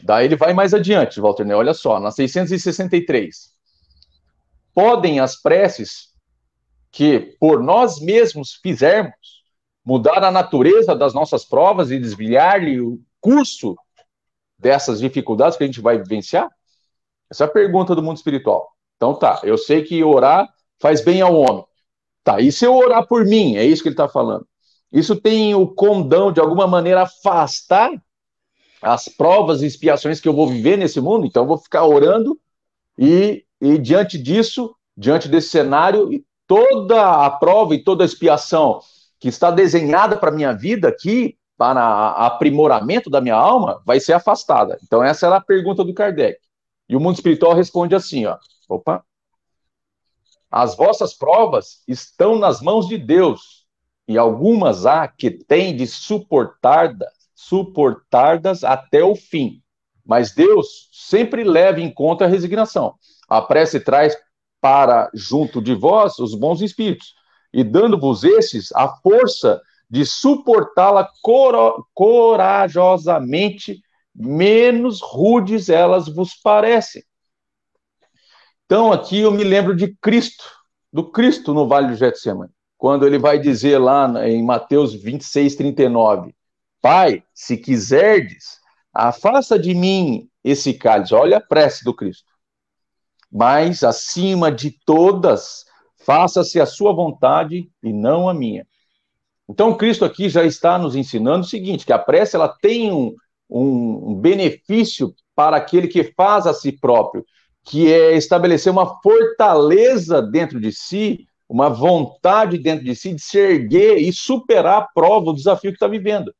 [0.00, 1.54] Daí ele vai mais adiante, Walter, né?
[1.54, 3.50] olha só, na 663.
[4.72, 6.08] Podem as preces
[6.90, 9.14] que por nós mesmos fizermos
[9.84, 13.76] mudar a natureza das nossas provas e desviar-lhe o curso
[14.58, 16.48] dessas dificuldades que a gente vai vivenciar?
[17.30, 18.70] Essa é a pergunta do mundo espiritual.
[18.96, 20.48] Então tá, eu sei que orar
[20.80, 21.64] faz bem ao homem.
[22.24, 23.56] Tá, e se eu orar por mim?
[23.56, 24.46] É isso que ele está falando.
[24.92, 27.90] Isso tem o condão, de alguma maneira, afastar
[28.80, 32.38] as provas e expiações que eu vou viver nesse mundo, então eu vou ficar orando
[32.96, 36.08] e, e diante disso, diante desse cenário,
[36.46, 38.80] toda a prova e toda a expiação
[39.20, 44.12] que está desenhada para a minha vida aqui, para aprimoramento da minha alma, vai ser
[44.12, 44.78] afastada.
[44.84, 46.38] Então, essa era a pergunta do Kardec.
[46.88, 49.04] E o mundo espiritual responde assim: ó, opa,
[50.50, 53.66] as vossas provas estão nas mãos de Deus,
[54.06, 59.62] e algumas há que têm de suportar-das, suportar-das até o fim.
[60.04, 62.94] Mas Deus sempre leva em conta a resignação.
[63.28, 64.16] A prece traz
[64.60, 67.14] para junto de vós os bons espíritos,
[67.52, 71.08] e dando-vos esses a força de suportá-la
[71.94, 73.82] corajosamente,
[74.18, 77.04] menos rudes elas vos parecem.
[78.64, 80.44] Então, aqui eu me lembro de Cristo,
[80.92, 86.34] do Cristo no Vale do Getsemane, quando ele vai dizer lá em Mateus 26, 39,
[86.82, 88.58] Pai, se quiserdes,
[88.92, 91.14] afasta de mim esse cálice.
[91.14, 92.30] Olha a prece do Cristo.
[93.30, 95.64] Mas, acima de todas,
[96.04, 98.66] faça-se a sua vontade e não a minha.
[99.48, 103.14] Então, Cristo aqui já está nos ensinando o seguinte: que a prece ela tem um,
[103.48, 107.24] um benefício para aquele que faz a si próprio,
[107.64, 113.38] que é estabelecer uma fortaleza dentro de si, uma vontade dentro de si de se
[113.38, 116.32] erguer e superar a prova, o desafio que está vivendo.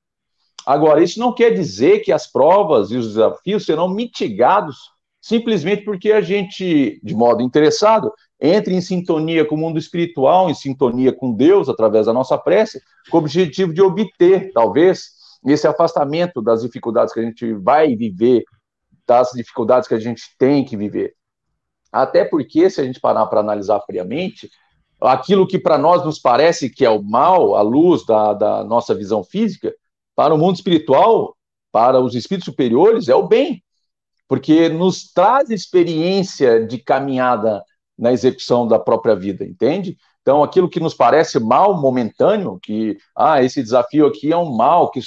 [0.67, 4.77] Agora, isso não quer dizer que as provas e os desafios serão mitigados
[5.21, 10.55] simplesmente porque a gente, de modo interessado, entre em sintonia com o mundo espiritual, em
[10.55, 16.43] sintonia com Deus, através da nossa prece, com o objetivo de obter, talvez, esse afastamento
[16.43, 18.45] das dificuldades que a gente vai viver,
[19.07, 21.15] das dificuldades que a gente tem que viver.
[21.91, 24.51] Até porque, se a gente parar para analisar friamente,
[25.01, 28.95] aquilo que para nós nos parece que é o mal, à luz da, da nossa
[28.95, 29.75] visão física,
[30.15, 31.37] para o mundo espiritual,
[31.73, 33.63] para os espíritos superiores, é o bem,
[34.27, 37.63] porque nos traz experiência de caminhada
[37.97, 39.97] na execução da própria vida, entende?
[40.29, 44.91] Então, aquilo que nos parece mal momentâneo, que, ah, esse desafio aqui é um mal
[44.91, 45.01] que,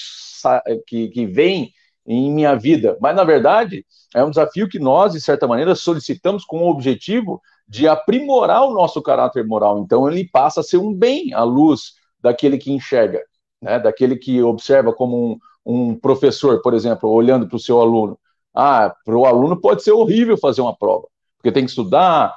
[0.88, 1.72] que, que vem
[2.08, 6.44] em minha vida, mas, na verdade, é um desafio que nós, de certa maneira, solicitamos
[6.44, 9.78] com o objetivo de aprimorar o nosso caráter moral.
[9.78, 13.22] Então, ele passa a ser um bem à luz daquele que enxerga,
[13.62, 13.78] né?
[13.78, 15.38] daquele que observa como um,
[15.92, 18.18] um professor, por exemplo, olhando para o seu aluno.
[18.56, 21.06] Ah, para o aluno pode ser horrível fazer uma prova,
[21.38, 22.36] porque tem que estudar,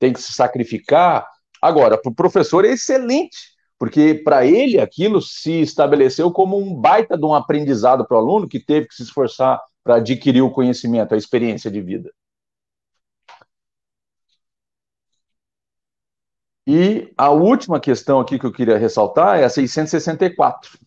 [0.00, 1.32] tem que se sacrificar.
[1.64, 3.38] Agora, para o professor é excelente,
[3.78, 8.46] porque para ele aquilo se estabeleceu como um baita de um aprendizado para o aluno
[8.46, 12.12] que teve que se esforçar para adquirir o conhecimento, a experiência de vida.
[16.66, 20.78] E a última questão aqui que eu queria ressaltar é a 664.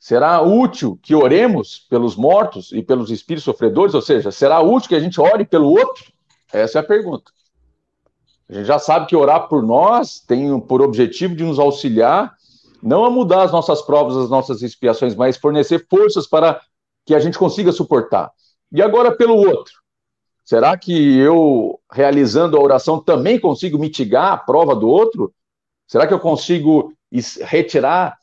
[0.00, 3.94] Será útil que oremos pelos mortos e pelos espíritos sofredores?
[3.94, 6.12] Ou seja, será útil que a gente ore pelo outro?
[6.52, 7.30] Essa é a pergunta.
[8.54, 12.36] A gente já sabe que orar por nós tem por objetivo de nos auxiliar,
[12.80, 16.60] não a mudar as nossas provas, as nossas expiações, mas fornecer forças para
[17.04, 18.30] que a gente consiga suportar.
[18.70, 19.74] E agora pelo outro.
[20.44, 25.34] Será que eu, realizando a oração, também consigo mitigar a prova do outro?
[25.88, 26.92] Será que eu consigo
[27.40, 28.16] retirar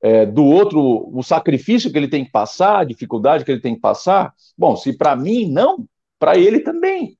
[0.00, 3.74] é, do outro o sacrifício que ele tem que passar, a dificuldade que ele tem
[3.74, 4.32] que passar?
[4.56, 5.84] Bom, se para mim não,
[6.18, 7.18] para ele também,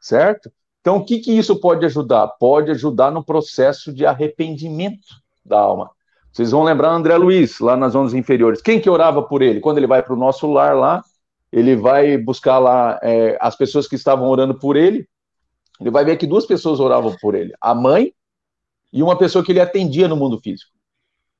[0.00, 0.50] certo?
[0.80, 2.26] Então, o que, que isso pode ajudar?
[2.38, 5.06] Pode ajudar no processo de arrependimento
[5.44, 5.90] da alma.
[6.32, 8.62] Vocês vão lembrar André Luiz, lá nas zonas inferiores.
[8.62, 9.60] Quem que orava por ele?
[9.60, 11.02] Quando ele vai para o nosso lar lá,
[11.50, 15.08] ele vai buscar lá é, as pessoas que estavam orando por ele.
[15.80, 18.12] Ele vai ver que duas pessoas oravam por ele: a mãe
[18.92, 20.70] e uma pessoa que ele atendia no mundo físico.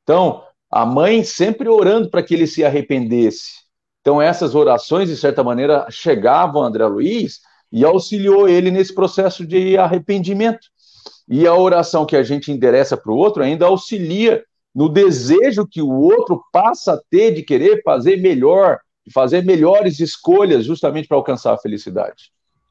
[0.02, 3.66] Então, a mãe sempre orando para que ele se arrependesse.
[4.00, 9.46] Então, essas orações, de certa maneira, chegavam a André Luiz e auxiliou ele nesse processo
[9.46, 10.66] de arrependimento.
[11.28, 14.42] E a oração que a gente endereça para o outro ainda auxilia
[14.74, 20.00] no desejo que o outro passa a ter de querer fazer melhor, de fazer melhores
[20.00, 22.30] escolhas, justamente para alcançar a felicidade.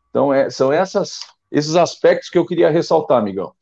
[0.10, 1.20] Então, é, são essas,
[1.52, 3.54] esses aspectos que eu queria ressaltar, amigão.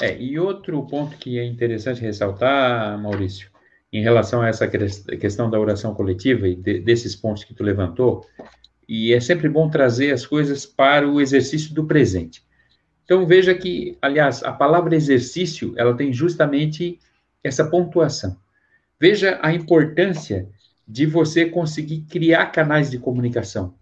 [0.00, 3.50] É, e outro ponto que é interessante ressaltar, Maurício,
[3.92, 8.26] em relação a essa questão da oração coletiva e de, desses pontos que tu levantou,
[8.88, 12.44] e é sempre bom trazer as coisas para o exercício do presente.
[13.04, 16.98] Então veja que, aliás, a palavra exercício, ela tem justamente
[17.42, 18.36] essa pontuação.
[18.98, 20.48] Veja a importância
[20.86, 23.74] de você conseguir criar canais de comunicação.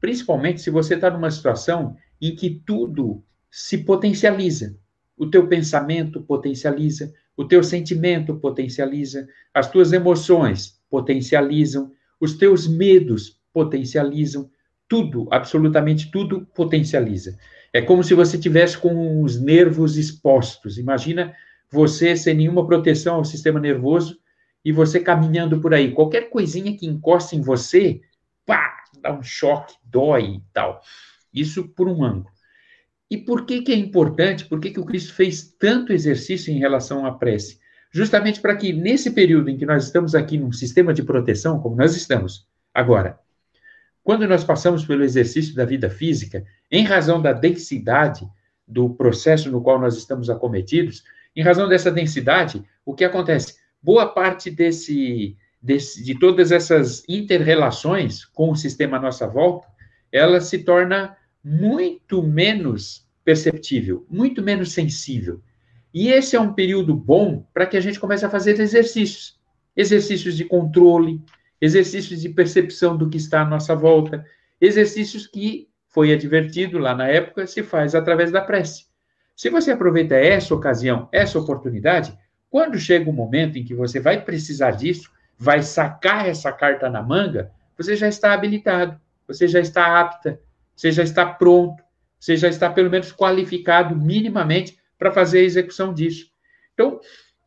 [0.00, 4.76] Principalmente se você está numa situação em que tudo se potencializa.
[5.16, 13.38] O teu pensamento potencializa, o teu sentimento potencializa, as tuas emoções potencializam, os teus medos
[13.56, 14.50] potencializam,
[14.86, 17.38] tudo, absolutamente tudo potencializa.
[17.72, 20.76] É como se você tivesse com os nervos expostos.
[20.76, 21.34] Imagina
[21.72, 24.18] você sem nenhuma proteção ao sistema nervoso
[24.62, 25.92] e você caminhando por aí.
[25.92, 28.02] Qualquer coisinha que encoste em você,
[28.44, 30.82] pá, dá um choque, dói e tal.
[31.32, 32.30] Isso por um ângulo.
[33.10, 34.44] E por que, que é importante?
[34.44, 37.58] Por que, que o Cristo fez tanto exercício em relação à prece?
[37.90, 41.76] Justamente para que, nesse período em que nós estamos aqui num sistema de proteção, como
[41.76, 43.18] nós estamos agora,
[44.06, 48.24] quando nós passamos pelo exercício da vida física, em razão da densidade
[48.64, 51.02] do processo no qual nós estamos acometidos,
[51.34, 53.56] em razão dessa densidade, o que acontece?
[53.82, 59.66] Boa parte desse, desse, de todas essas interrelações com o sistema à nossa volta,
[60.12, 65.42] ela se torna muito menos perceptível, muito menos sensível.
[65.92, 69.36] E esse é um período bom para que a gente comece a fazer exercícios.
[69.76, 71.20] Exercícios de controle,
[71.60, 74.24] exercícios de percepção do que está à nossa volta,
[74.60, 78.84] exercícios que, foi advertido lá na época, se faz através da prece.
[79.34, 82.14] Se você aproveita essa ocasião, essa oportunidade,
[82.50, 87.02] quando chega o momento em que você vai precisar disso, vai sacar essa carta na
[87.02, 90.38] manga, você já está habilitado, você já está apta,
[90.74, 91.82] você já está pronto,
[92.20, 96.30] você já está pelo menos qualificado minimamente para fazer a execução disso.
[96.74, 97.00] Então,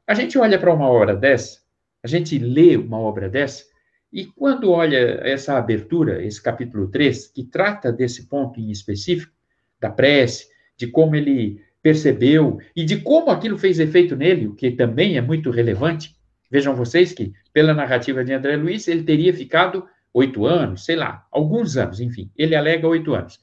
[0.08, 1.60] a gente olha para uma obra dessa,
[2.04, 3.66] a gente lê uma obra dessa,
[4.12, 9.32] e quando olha essa abertura, esse capítulo 3, que trata desse ponto em específico,
[9.80, 14.72] da prece, de como ele percebeu e de como aquilo fez efeito nele, o que
[14.72, 16.16] também é muito relevante.
[16.50, 21.26] Vejam vocês que, pela narrativa de André Luiz, ele teria ficado oito anos, sei lá,
[21.32, 23.40] alguns anos, enfim, ele alega oito anos.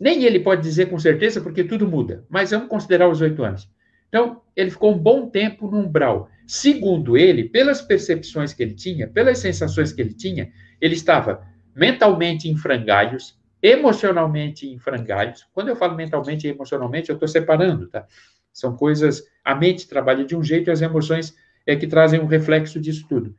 [0.00, 3.68] Nem ele pode dizer com certeza, porque tudo muda, mas vamos considerar os oito anos.
[4.08, 6.28] Então, ele ficou um bom tempo no umbral.
[6.46, 12.48] Segundo ele, pelas percepções que ele tinha, pelas sensações que ele tinha, ele estava mentalmente
[12.48, 15.46] em frangalhos, emocionalmente em frangalhos.
[15.52, 18.06] Quando eu falo mentalmente e emocionalmente, eu estou separando, tá?
[18.52, 19.24] São coisas.
[19.44, 21.34] A mente trabalha de um jeito e as emoções
[21.66, 23.34] é que trazem um reflexo disso tudo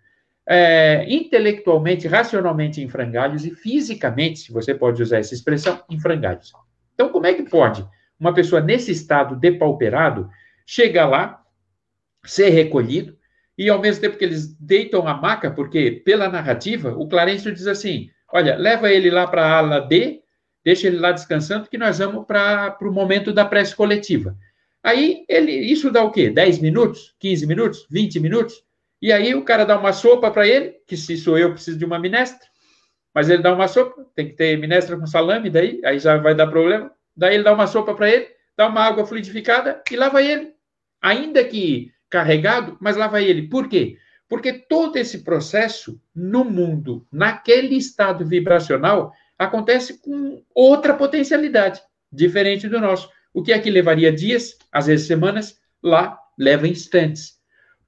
[0.48, 6.54] é, intelectualmente, racionalmente em frangalhos e fisicamente, se você pode usar essa expressão, em frangalhos.
[6.94, 7.86] Então, como é que pode
[8.20, 10.30] uma pessoa nesse estado depauperado
[10.66, 11.44] chegar lá,
[12.26, 13.18] ser recolhido,
[13.58, 17.68] e ao mesmo tempo que eles deitam a maca, porque pela narrativa, o Clarencio diz
[17.68, 20.22] assim: olha, leva ele lá para a ala D,
[20.64, 24.36] deixa ele lá descansando, que nós vamos para o momento da prece coletiva.
[24.84, 26.30] Aí, ele, isso dá o quê?
[26.30, 27.16] 10 minutos?
[27.20, 27.88] 15 minutos?
[27.90, 28.64] 20 minutos?
[29.02, 31.86] E aí o cara dá uma sopa para ele, que se sou eu, preciso de
[31.86, 32.48] uma minestra.
[33.14, 36.36] Mas ele dá uma sopa, tem que ter minestra com salame, daí, aí já vai
[36.36, 36.92] dar problema.
[37.16, 40.54] Daí ele dá uma sopa para ele, dá uma água fluidificada e lava ele.
[41.02, 43.48] Ainda que carregado, mas lava ele.
[43.48, 43.98] Por quê?
[44.28, 52.80] Porque todo esse processo no mundo, naquele estado vibracional, acontece com outra potencialidade, diferente do
[52.80, 53.10] nosso.
[53.34, 57.40] O que aqui levaria dias, às vezes semanas, lá leva instantes.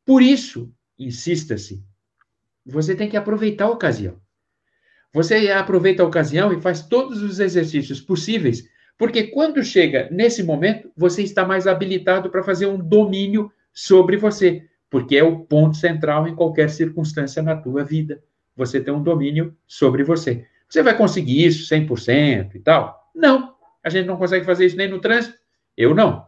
[0.05, 1.83] Por isso, insista-se,
[2.65, 4.19] você tem que aproveitar a ocasião.
[5.13, 10.91] Você aproveita a ocasião e faz todos os exercícios possíveis, porque quando chega nesse momento,
[10.95, 16.27] você está mais habilitado para fazer um domínio sobre você, porque é o ponto central
[16.27, 18.23] em qualquer circunstância na tua vida.
[18.55, 20.45] Você tem um domínio sobre você.
[20.67, 23.11] Você vai conseguir isso 100% e tal?
[23.13, 23.55] Não.
[23.83, 25.37] A gente não consegue fazer isso nem no trânsito.
[25.75, 26.25] Eu não.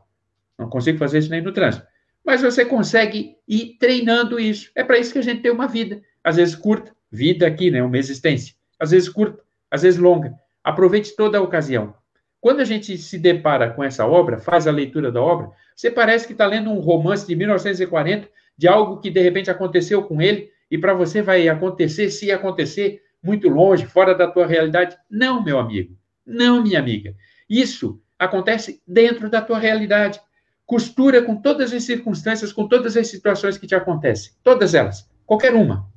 [0.58, 1.88] Não consigo fazer isso nem no trânsito
[2.30, 4.70] mas você consegue ir treinando isso.
[4.76, 7.82] É para isso que a gente tem uma vida, às vezes curta, vida aqui, né,
[7.82, 10.34] uma existência, às vezes curta, às vezes longa.
[10.64, 11.94] Aproveite toda a ocasião.
[12.40, 16.28] Quando a gente se depara com essa obra, faz a leitura da obra, você parece
[16.28, 20.52] que está lendo um romance de 1940, de algo que de repente aconteceu com ele,
[20.70, 24.98] e para você vai acontecer, se acontecer, muito longe, fora da tua realidade.
[25.10, 25.96] Não, meu amigo.
[26.26, 27.16] Não, minha amiga.
[27.50, 30.20] Isso acontece dentro da tua realidade
[30.66, 34.34] costura com todas as circunstâncias, com todas as situações que te acontecem.
[34.44, 35.10] Todas elas.
[35.26, 35.88] Qualquer uma.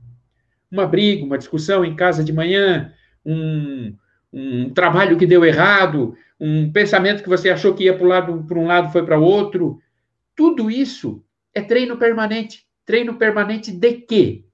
[0.70, 2.92] Uma briga, uma discussão em casa de manhã,
[3.26, 3.96] um,
[4.32, 8.04] um trabalho que deu errado, um pensamento que você achou que ia para
[8.58, 9.78] um lado, foi para outro.
[10.34, 11.24] Tudo isso
[11.54, 12.66] é treino permanente.
[12.84, 14.44] Treino permanente de quê?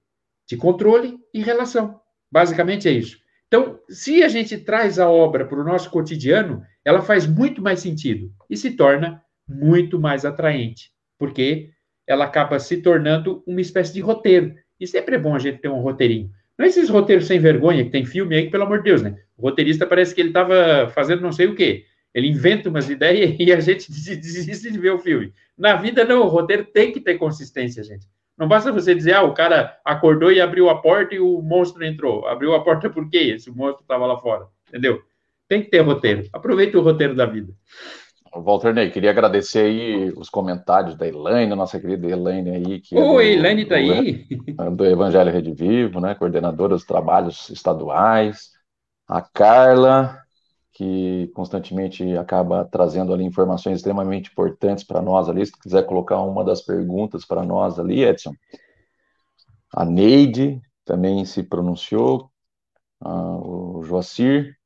[0.46, 1.98] De controle e relação.
[2.30, 3.16] Basicamente é isso.
[3.46, 7.80] Então, se a gente traz a obra para o nosso cotidiano, ela faz muito mais
[7.80, 11.70] sentido e se torna muito mais atraente, porque
[12.06, 14.54] ela acaba se tornando uma espécie de roteiro.
[14.78, 16.30] E sempre é bom a gente ter um roteirinho.
[16.58, 19.16] Não é esses roteiros sem vergonha que tem filme aí, pelo amor de Deus, né?
[19.36, 21.84] O roteirista parece que ele estava fazendo não sei o quê.
[22.12, 25.32] Ele inventa umas ideias e a gente desiste de ver o filme.
[25.56, 28.06] Na vida, não, o roteiro tem que ter consistência, gente.
[28.36, 31.84] Não basta você dizer, ah, o cara acordou e abriu a porta e o monstro
[31.84, 32.26] entrou.
[32.26, 33.34] Abriu a porta por quê?
[33.36, 34.46] Esse monstro estava lá fora.
[34.68, 35.02] Entendeu?
[35.48, 36.24] Tem que ter roteiro.
[36.32, 37.52] Aproveita o roteiro da vida.
[38.34, 42.80] Walter Ney, queria agradecer aí os comentários da Elaine, nossa querida Elaine aí.
[42.80, 44.26] Que Oi, é Elaine tá aí.
[44.76, 46.14] Do Evangelho Rede Vivo, né?
[46.14, 48.50] Coordenadora dos trabalhos estaduais.
[49.06, 50.18] A Carla,
[50.72, 55.46] que constantemente acaba trazendo ali informações extremamente importantes para nós ali.
[55.46, 58.32] Se quiser colocar uma das perguntas para nós ali, Edson.
[59.72, 62.30] A Neide também se pronunciou.
[63.00, 64.57] Ah, o Joacir.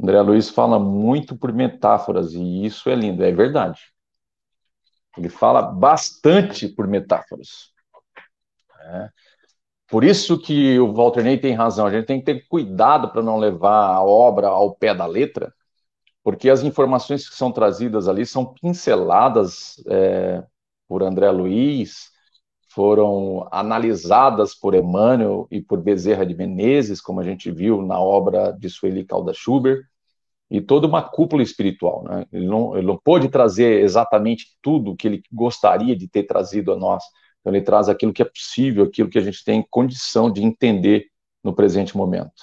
[0.00, 3.80] André Luiz fala muito por metáforas, e isso é lindo, é verdade.
[5.16, 7.72] Ele fala bastante por metáforas.
[8.80, 9.08] É.
[9.88, 13.22] Por isso que o Walter Ney tem razão, a gente tem que ter cuidado para
[13.22, 15.54] não levar a obra ao pé da letra,
[16.22, 20.44] porque as informações que são trazidas ali são pinceladas é,
[20.88, 22.10] por André Luiz,
[22.76, 28.52] foram analisadas por Emmanuel e por Bezerra de Menezes, como a gente viu na obra
[28.52, 29.82] de Sueli Calda Schubert,
[30.50, 32.04] e toda uma cúpula espiritual.
[32.04, 32.26] Né?
[32.30, 36.76] Ele, não, ele não pôde trazer exatamente tudo que ele gostaria de ter trazido a
[36.76, 37.02] nós,
[37.40, 41.06] então ele traz aquilo que é possível, aquilo que a gente tem condição de entender
[41.42, 42.42] no presente momento.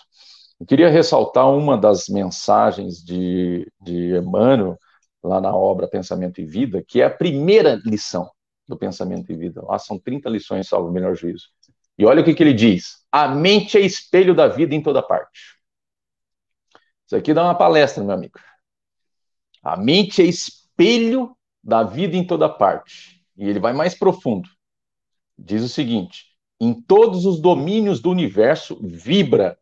[0.60, 4.80] Eu queria ressaltar uma das mensagens de, de Emmanuel,
[5.24, 8.28] lá na obra Pensamento e Vida, que é a primeira lição
[8.68, 9.62] do pensamento e vida.
[9.64, 11.50] Lá são 30 lições, salvo o melhor juízo.
[11.98, 15.02] E olha o que, que ele diz: a mente é espelho da vida em toda
[15.02, 15.58] parte.
[17.06, 18.40] Isso aqui dá uma palestra, meu amigo.
[19.62, 23.24] A mente é espelho da vida em toda parte.
[23.38, 24.50] E ele vai mais profundo.
[25.38, 26.26] Diz o seguinte:
[26.60, 29.58] em todos os domínios do universo vibra,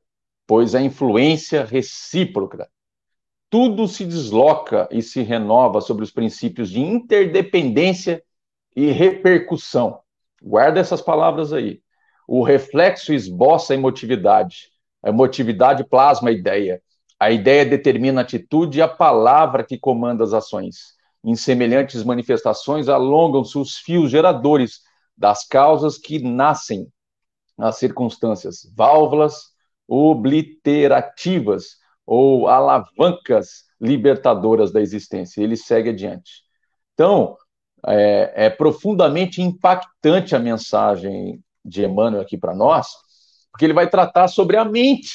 [0.48, 2.70] pois a influência recíproca.
[3.50, 8.24] Tudo se desloca e se renova sobre os princípios de interdependência
[8.76, 10.00] e repercussão.
[10.42, 11.82] Guarda essas palavras aí.
[12.28, 14.70] O reflexo esboça a emotividade.
[15.04, 16.82] A emotividade plasma a ideia.
[17.20, 20.96] A ideia determina a atitude e a palavra que comanda as ações.
[21.24, 24.82] Em semelhantes manifestações, alongam-se os fios geradores
[25.16, 26.88] das causas que nascem
[27.56, 29.52] nas circunstâncias, válvulas
[29.88, 35.44] obliterativas ou alavancas libertadoras da existência.
[35.44, 36.44] Ele segue adiante.
[36.94, 37.38] Então,
[37.88, 42.88] é, é profundamente impactante a mensagem de Emmanuel aqui para nós,
[43.52, 45.12] porque ele vai tratar sobre a mente.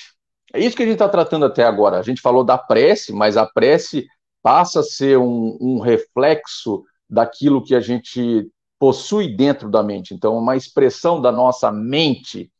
[0.52, 1.98] É isso que a gente está tratando até agora.
[1.98, 4.06] A gente falou da prece, mas a prece
[4.42, 8.48] passa a ser um, um reflexo daquilo que a gente
[8.78, 10.14] possui dentro da mente.
[10.14, 12.50] Então, uma expressão da nossa mente,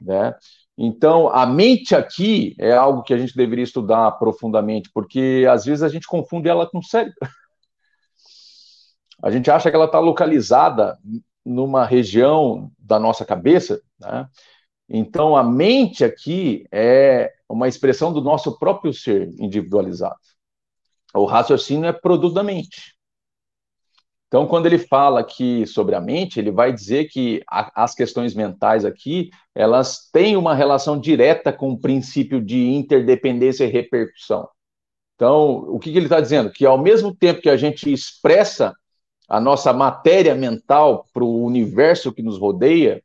[0.00, 0.34] né?
[0.82, 5.82] Então, a mente aqui é algo que a gente deveria estudar profundamente, porque às vezes
[5.82, 7.14] a gente confunde ela com o cérebro.
[9.22, 10.98] A gente acha que ela está localizada
[11.44, 14.28] numa região da nossa cabeça, né?
[14.92, 20.18] Então, a mente aqui é uma expressão do nosso próprio ser individualizado.
[21.14, 22.96] O raciocínio é produto da mente.
[24.26, 28.34] Então, quando ele fala aqui sobre a mente, ele vai dizer que a, as questões
[28.34, 34.48] mentais aqui, elas têm uma relação direta com o princípio de interdependência e repercussão.
[35.14, 36.50] Então, o que, que ele está dizendo?
[36.50, 38.74] Que ao mesmo tempo que a gente expressa
[39.30, 43.00] a nossa matéria mental para o universo que nos rodeia,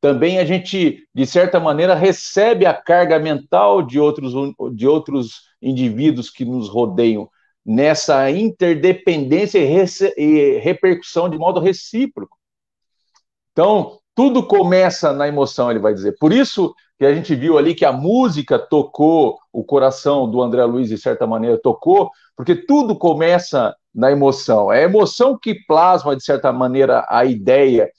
[0.00, 4.32] também a gente, de certa maneira, recebe a carga mental de outros,
[4.74, 7.28] de outros indivíduos que nos rodeiam,
[7.64, 9.58] nessa interdependência
[10.16, 12.38] e, repercussão de modo recíproco.
[13.52, 16.16] Então, tudo começa na emoção, ele vai dizer.
[16.18, 20.64] Por isso que a gente viu ali que a música tocou o coração do André
[20.64, 24.70] Luiz, de certa maneira, tocou, porque tudo começa na emoção.
[24.70, 27.90] É a emoção que plasma, de certa maneira, a ideia.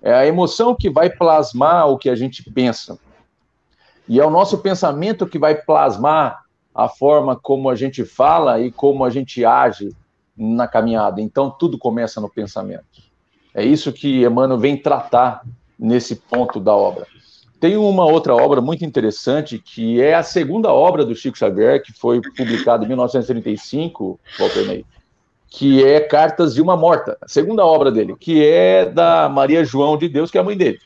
[0.00, 2.98] É a emoção que vai plasmar o que a gente pensa.
[4.08, 6.42] E é o nosso pensamento que vai plasmar
[6.74, 9.94] a forma como a gente fala e como a gente age
[10.34, 11.20] na caminhada.
[11.20, 12.84] Então, tudo começa no pensamento.
[13.54, 15.42] É isso que Emmanuel vem tratar
[15.78, 17.06] nesse ponto da obra.
[17.60, 21.92] Tem uma outra obra muito interessante, que é a segunda obra do Chico Xavier, que
[21.92, 24.84] foi publicada em 1935, Walter Ney,
[25.52, 29.98] que é Cartas de uma Morta, a segunda obra dele, que é da Maria João
[29.98, 30.78] de Deus, que é a mãe dele.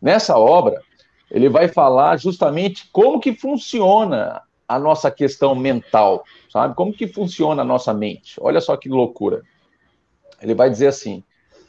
[0.00, 0.80] Nessa obra,
[1.30, 6.74] ele vai falar justamente como que funciona a nossa questão mental, sabe?
[6.74, 8.36] Como que funciona a nossa mente?
[8.40, 9.42] Olha só que loucura.
[10.40, 11.22] Ele vai dizer assim: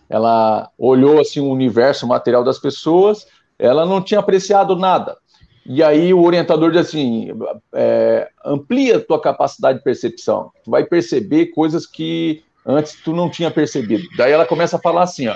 [0.10, 3.28] ela olhou assim o universo material das pessoas,
[3.60, 5.18] ela não tinha apreciado nada.
[5.66, 7.30] E aí o orientador diz assim:
[7.74, 10.51] é, amplia tua capacidade de percepção.
[10.64, 14.03] Tu vai perceber coisas que antes tu não tinha percebido.
[14.18, 15.36] Daí ela começa a falar assim: ó,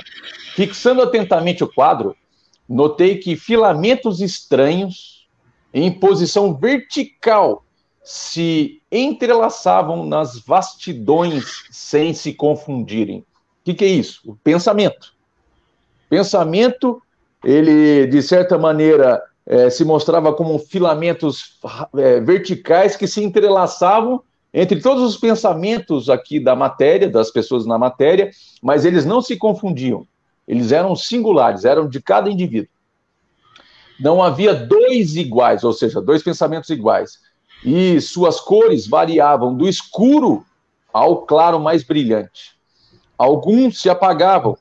[0.55, 2.15] fixando atentamente o quadro,
[2.67, 5.28] notei que filamentos estranhos
[5.73, 7.63] em posição vertical
[8.03, 13.19] se entrelaçavam nas vastidões sem se confundirem.
[13.19, 13.25] O
[13.65, 14.21] que, que é isso?
[14.25, 15.13] O pensamento.
[16.09, 17.01] Pensamento,
[17.43, 21.58] ele, de certa maneira, é, se mostrava como filamentos
[21.95, 24.22] é, verticais que se entrelaçavam
[24.54, 28.30] entre todos os pensamentos aqui da matéria, das pessoas na matéria,
[28.62, 30.06] mas eles não se confundiam.
[30.45, 32.70] Eles eram singulares, eram de cada indivíduo.
[34.00, 37.20] Não havia dois iguais, ou seja, dois pensamentos iguais.
[37.64, 40.45] E suas cores variavam do escuro
[40.93, 42.56] ao claro mais brilhante.
[43.18, 44.58] Alguns se apagavam,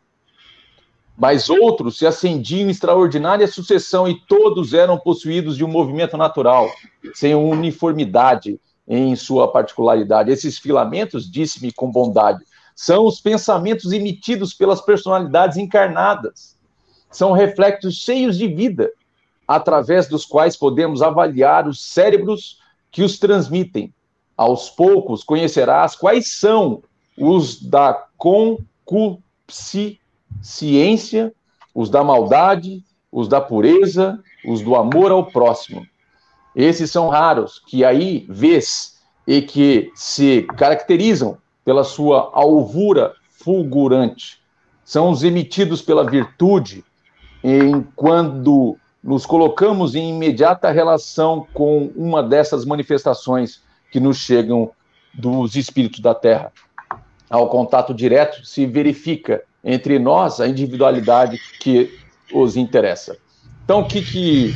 [1.16, 6.70] mas outros se acendiam em extraordinária sucessão e todos eram possuídos de um movimento natural,
[7.14, 10.30] sem uniformidade em sua particularidade.
[10.30, 12.44] Esses filamentos, disse-me com bondade,
[12.74, 16.54] são os pensamentos emitidos pelas personalidades encarnadas.
[17.10, 18.90] São reflexos cheios de vida,
[19.48, 22.60] através dos quais podemos avaliar os cérebros
[22.90, 23.92] que os transmitem.
[24.36, 26.82] Aos poucos conhecerás quais são
[27.16, 29.98] os da concupiscência,
[31.74, 35.86] os da maldade, os da pureza, os do amor ao próximo.
[36.54, 44.40] Esses são raros, que aí vês e que se caracterizam pela sua alvura fulgurante.
[44.84, 46.84] São os emitidos pela virtude,
[47.42, 54.70] em quando nos colocamos em imediata relação com uma dessas manifestações que nos chegam
[55.12, 56.52] dos espíritos da Terra.
[57.28, 61.92] Ao contato direto, se verifica entre nós a individualidade que
[62.32, 63.18] os interessa.
[63.64, 64.54] Então, o que, que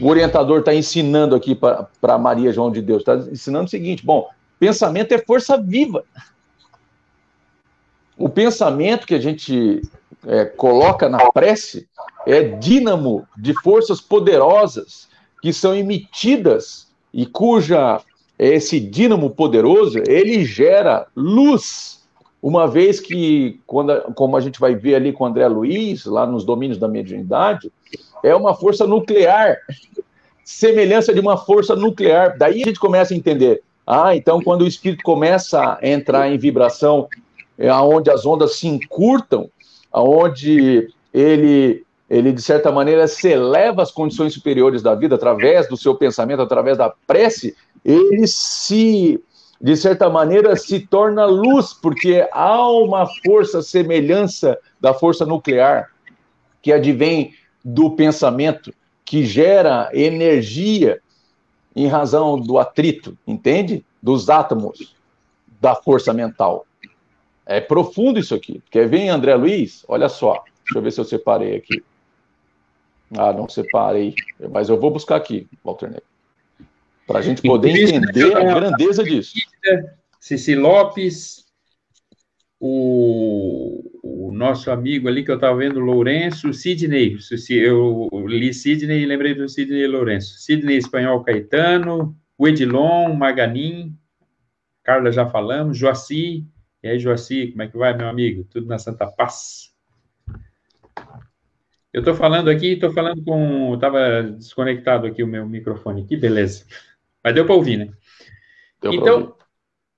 [0.00, 3.00] o orientador está ensinando aqui para Maria João de Deus?
[3.00, 4.28] Está ensinando o seguinte: bom,
[4.60, 6.04] pensamento é força viva
[8.16, 9.82] o pensamento que a gente
[10.26, 11.88] é, coloca na prece
[12.26, 15.08] é dínamo de forças poderosas
[15.42, 18.00] que são emitidas e cuja
[18.38, 22.02] esse dínamo poderoso ele gera luz
[22.46, 26.26] uma vez que quando como a gente vai ver ali com o André Luiz lá
[26.26, 27.72] nos domínios da mediunidade
[28.22, 29.56] é uma força nuclear
[30.44, 32.36] semelhança de uma força nuclear.
[32.36, 36.36] Daí a gente começa a entender ah então quando o espírito começa a entrar em
[36.36, 37.08] vibração
[37.56, 39.48] é, onde as ondas se encurtam,
[39.90, 45.76] onde ele, ele, de certa maneira, se eleva às condições superiores da vida através do
[45.76, 49.22] seu pensamento, através da prece, ele se,
[49.60, 55.90] de certa maneira, se torna luz, porque há uma força semelhança da força nuclear
[56.60, 57.34] que advém
[57.64, 58.72] do pensamento,
[59.04, 61.00] que gera energia
[61.74, 63.84] em razão do atrito, entende?
[64.02, 64.94] Dos átomos
[65.60, 66.66] da força mental.
[67.46, 68.62] É profundo isso aqui.
[68.70, 69.84] Quer ver, André Luiz?
[69.88, 70.44] Olha só.
[70.64, 71.82] Deixa eu ver se eu separei aqui.
[73.16, 74.14] Ah, não separei.
[74.50, 76.13] Mas eu vou buscar aqui, Walter Neto.
[77.06, 79.34] Para a gente poder entender a grandeza disso.
[80.18, 81.44] Cici Lopes,
[82.58, 87.18] o, o, nosso amigo ali que eu estava vendo, Lourenço, Sidney.
[87.50, 90.38] Eu li Sidney e lembrei do Sidney Lourenço.
[90.38, 93.94] Sidney Espanhol Caetano, o Edilon, Maganin,
[94.82, 96.46] Carla já falamos, Joaci,
[96.84, 98.44] e aí, Joaci, como é que vai, meu amigo?
[98.44, 99.72] Tudo na Santa Paz?
[101.90, 103.72] Eu estou falando aqui, estou falando com.
[103.74, 106.66] Estava desconectado aqui o meu microfone, que beleza.
[107.24, 107.88] Mas deu para ouvir, né?
[108.82, 109.32] Deu então, ouvir.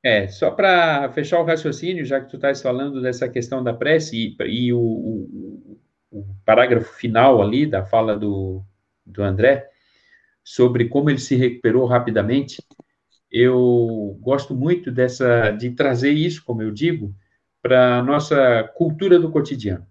[0.04, 4.16] é, só para fechar o raciocínio, já que tu estás falando dessa questão da prece
[4.16, 5.80] e, e o, o,
[6.12, 8.62] o, parágrafo final ali da fala do,
[9.04, 9.68] do André,
[10.44, 12.62] sobre como ele se recuperou rapidamente,
[13.28, 17.12] eu gosto muito dessa de trazer isso, como eu digo,
[17.60, 19.84] para a nossa cultura do cotidiano.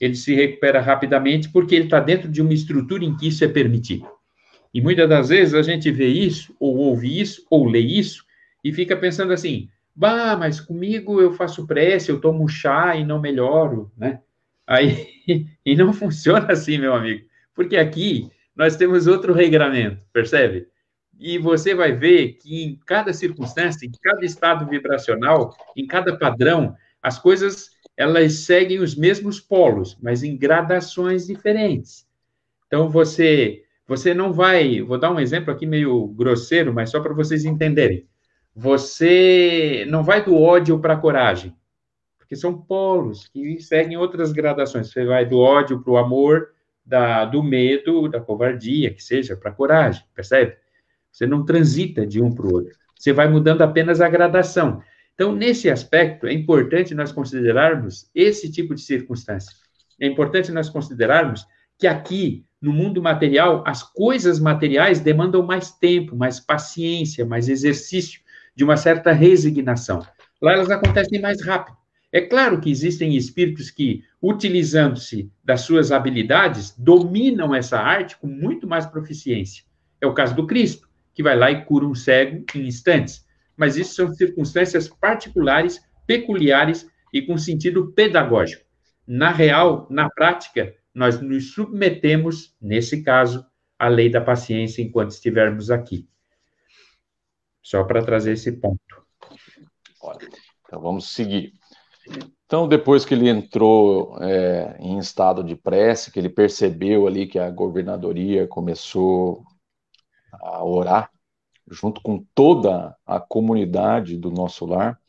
[0.00, 3.48] Ele se recupera rapidamente porque ele está dentro de uma estrutura em que isso é
[3.48, 4.08] permitido.
[4.74, 8.24] E muitas das vezes a gente vê isso, ou ouve isso, ou lê isso,
[8.62, 13.20] e fica pensando assim: bah, mas comigo eu faço prece, eu tomo chá e não
[13.20, 14.20] melhoro, né?
[14.66, 15.08] Aí,
[15.64, 20.66] e não funciona assim, meu amigo, porque aqui nós temos outro regramento, percebe?
[21.18, 26.76] e você vai ver que em cada circunstância, em cada estado vibracional, em cada padrão,
[27.02, 32.06] as coisas elas seguem os mesmos polos, mas em gradações diferentes.
[32.66, 37.12] Então você você não vai, vou dar um exemplo aqui meio grosseiro, mas só para
[37.12, 38.06] vocês entenderem.
[38.54, 41.54] Você não vai do ódio para a coragem,
[42.18, 44.90] porque são polos que seguem outras gradações.
[44.90, 46.48] Você vai do ódio para o amor,
[46.84, 50.56] da, do medo, da covardia, que seja, para a coragem, percebe?
[51.10, 52.76] Você não transita de um para o outro.
[52.96, 54.82] Você vai mudando apenas a gradação.
[55.14, 59.54] Então, nesse aspecto, é importante nós considerarmos esse tipo de circunstância.
[60.00, 61.46] É importante nós considerarmos
[61.78, 68.22] que aqui, no mundo material, as coisas materiais demandam mais tempo, mais paciência, mais exercício,
[68.56, 70.00] de uma certa resignação.
[70.40, 71.76] Lá elas acontecem mais rápido.
[72.10, 78.66] É claro que existem espíritos que, utilizando-se das suas habilidades, dominam essa arte com muito
[78.66, 79.62] mais proficiência.
[80.00, 83.26] É o caso do Cristo, que vai lá e cura um cego em instantes.
[83.54, 88.64] Mas isso são circunstâncias particulares, peculiares e com sentido pedagógico.
[89.06, 93.44] Na real, na prática, nós nos submetemos, nesse caso,
[93.78, 96.08] à lei da paciência enquanto estivermos aqui.
[97.60, 98.78] Só para trazer esse ponto.
[100.66, 101.52] Então vamos seguir.
[102.46, 107.38] Então, depois que ele entrou é, em estado de prece, que ele percebeu ali que
[107.38, 109.42] a governadoria começou
[110.32, 111.10] a orar,
[111.70, 115.00] junto com toda a comunidade do nosso lar,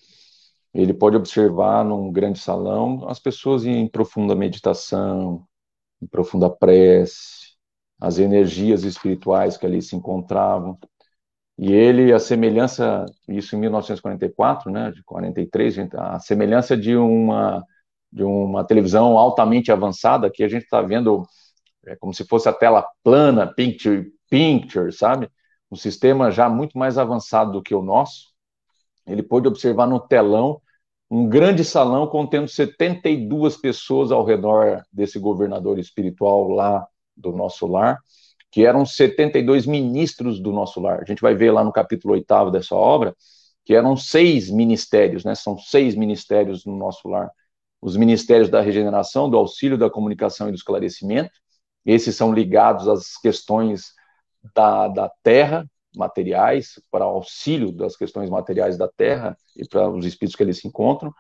[0.74, 5.46] ele pode observar num grande salão as pessoas em profunda meditação,
[6.06, 7.56] em profunda prece,
[8.00, 10.78] as energias espirituais que ali se encontravam.
[11.58, 17.64] E ele, a semelhança, isso em 1944, né, de 43, a semelhança de uma,
[18.12, 21.24] de uma televisão altamente avançada, que a gente está vendo
[21.86, 25.30] é, como se fosse a tela plana, picture, picture, sabe?
[25.72, 28.34] Um sistema já muito mais avançado do que o nosso.
[29.08, 30.62] Ele pôde observar no telão
[31.10, 38.00] um grande salão contendo 72 pessoas ao redor desse governador espiritual lá do nosso lar
[38.56, 41.02] que eram 72 ministros do nosso lar.
[41.02, 43.14] A gente vai ver lá no capítulo 8 dessa obra,
[43.66, 45.36] que eram seis ministérios, né?
[45.36, 47.30] São seis ministérios no nosso lar.
[47.82, 51.38] Os ministérios da regeneração, do auxílio, da comunicação e do esclarecimento.
[51.86, 53.94] Esses são ligados às questões
[54.56, 60.36] da, da terra, materiais, para auxílio das questões materiais da terra e para os espíritos
[60.36, 61.14] que eles se encontram.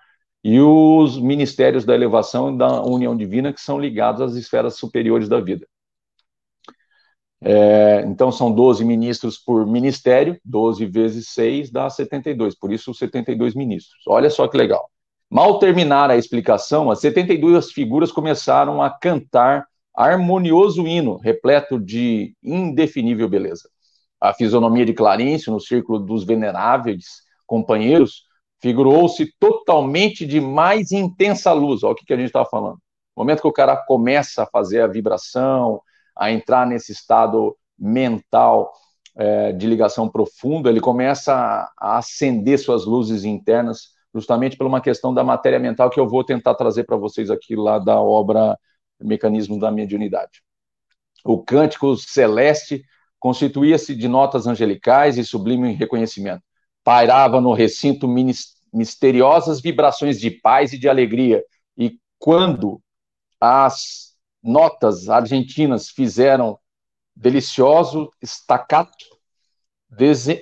[0.44, 5.28] E os ministérios da elevação e da união divina, que são ligados às esferas superiores
[5.28, 5.66] da vida.
[7.42, 13.54] É, então, são 12 ministros por ministério, 12 vezes 6 dá 72, por isso 72
[13.54, 14.02] ministros.
[14.08, 14.90] Olha só que legal.
[15.30, 19.66] Mal terminar a explicação, as 72 figuras começaram a cantar
[19.96, 23.70] harmonioso hino, repleto de indefinível beleza.
[24.20, 28.24] A fisionomia de Clarencio, no círculo dos veneráveis companheiros,
[28.62, 31.84] figurou-se totalmente de mais intensa luz.
[31.84, 32.80] Olha o que a gente estava falando.
[33.16, 35.82] No momento que o cara começa a fazer a vibração,
[36.16, 38.72] a entrar nesse estado mental
[39.16, 44.82] é, de ligação profunda, ele começa a, a acender suas luzes internas, justamente por uma
[44.82, 48.58] questão da matéria mental que eu vou tentar trazer para vocês aqui lá da obra
[49.00, 50.42] Mecanismos da Mediunidade.
[51.24, 52.84] O cântico celeste
[53.26, 56.44] constituía-se de notas angelicais e sublime reconhecimento.
[56.84, 58.08] Pairava no recinto
[58.72, 61.44] misteriosas vibrações de paz e de alegria.
[61.76, 62.80] E quando
[63.42, 66.60] as notas argentinas fizeram
[67.16, 69.08] delicioso staccato,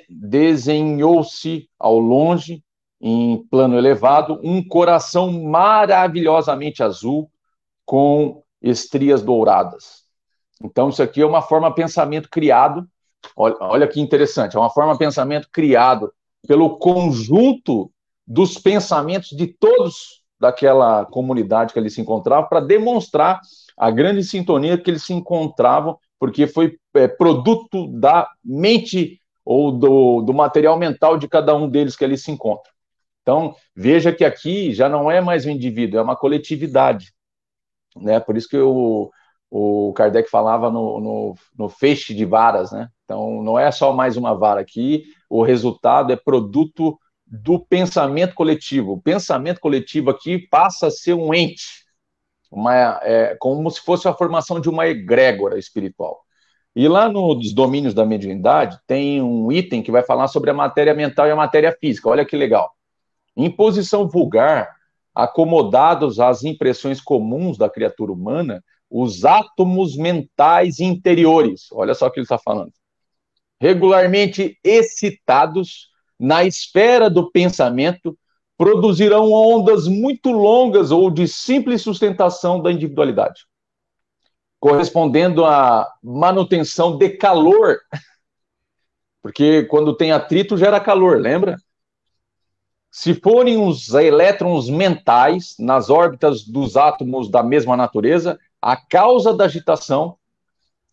[0.10, 2.66] desenhou-se ao longe,
[3.00, 7.32] em plano elevado, um coração maravilhosamente azul
[7.86, 10.03] com estrias douradas.
[10.62, 12.88] Então, isso aqui é uma forma de pensamento criado,
[13.36, 16.14] olha, olha que interessante, é uma forma de pensamento criado
[16.47, 17.91] pelo conjunto
[18.26, 23.39] dos pensamentos de todos daquela comunidade que ali se encontrava para demonstrar
[23.78, 30.22] a grande sintonia que eles se encontravam, porque foi é, produto da mente ou do,
[30.22, 32.72] do material mental de cada um deles que ali se encontra.
[33.22, 37.14] Então, veja que aqui já não é mais um indivíduo, é uma coletividade.
[37.95, 38.20] Né?
[38.20, 39.10] Por isso que o,
[39.56, 42.72] o Kardec falava no, no, no feixe de varas.
[42.72, 42.89] Né?
[43.06, 48.93] Então, não é só mais uma vara aqui, o resultado é produto do pensamento coletivo.
[48.93, 51.86] O pensamento coletivo aqui passa a ser um ente,
[52.51, 56.24] uma, é, como se fosse a formação de uma egrégora espiritual.
[56.76, 60.95] E lá nos domínios da mediunidade tem um item que vai falar sobre a matéria
[60.95, 62.10] mental e a matéria física.
[62.10, 62.72] Olha que legal.
[63.38, 64.76] Em posição vulgar,
[65.14, 68.64] acomodados às impressões comuns da criatura humana,
[68.96, 72.72] os átomos mentais interiores, olha só o que ele está falando,
[73.60, 75.89] regularmente excitados
[76.20, 78.16] na esfera do pensamento,
[78.56, 83.48] produzirão ondas muito longas ou de simples sustentação da individualidade,
[84.60, 87.80] correspondendo à manutenção de calor,
[89.24, 91.58] porque quando tem atrito gera calor, lembra?
[92.91, 99.43] Se forem os elétrons mentais nas órbitas dos átomos da mesma natureza, a causa da
[99.43, 100.16] agitação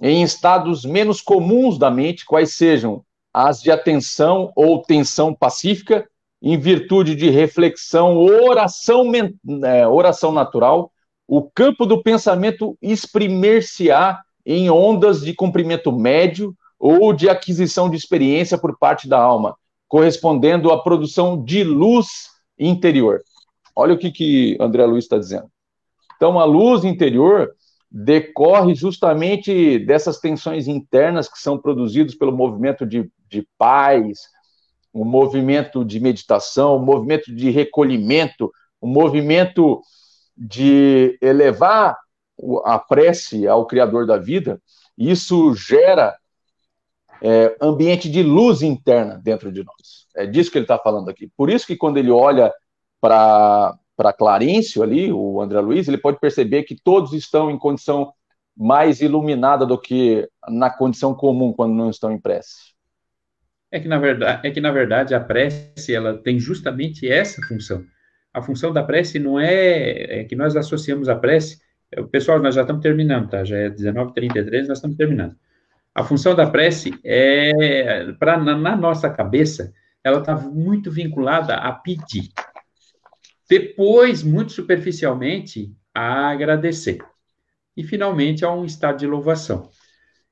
[0.01, 6.05] em estados menos comuns da mente, quais sejam as de atenção ou tensão pacífica,
[6.43, 9.05] em virtude de reflexão, oração,
[9.63, 10.91] é, oração natural,
[11.29, 18.59] o campo do pensamento exprimir-se-á em ondas de comprimento médio ou de aquisição de experiência
[18.59, 19.55] por parte da alma,
[19.87, 23.21] correspondendo à produção de luz interior.
[23.77, 25.49] Olha o que, que André Luiz está dizendo.
[26.17, 27.55] Então, a luz interior
[27.91, 34.21] decorre justamente dessas tensões internas que são produzidas pelo movimento de, de paz,
[34.93, 39.83] o movimento de meditação, o movimento de recolhimento, o movimento
[40.37, 41.97] de elevar
[42.65, 44.61] a prece ao Criador da vida.
[44.97, 46.17] Isso gera
[47.23, 50.07] é, ambiente de luz interna dentro de nós.
[50.17, 51.29] É disso que ele está falando aqui.
[51.37, 52.53] Por isso que quando ele olha
[53.01, 58.15] para para Clarencio ali, o André Luiz, ele pode perceber que todos estão em condição
[58.57, 62.73] mais iluminada do que na condição comum quando não estão em prece.
[63.71, 67.85] É que na verdade, é que na verdade a prece ela tem justamente essa função.
[68.33, 71.61] A função da prece não é, é que nós associamos a prece.
[71.93, 73.45] É, pessoal, nós já estamos terminando, tá?
[73.45, 75.37] Já é 19:33, nós estamos terminando.
[75.95, 81.71] A função da prece é para na, na nossa cabeça, ela está muito vinculada a
[81.71, 82.31] pedir.
[83.51, 86.99] Depois, muito superficialmente, a agradecer.
[87.77, 89.69] E, finalmente, a um estado de louvação.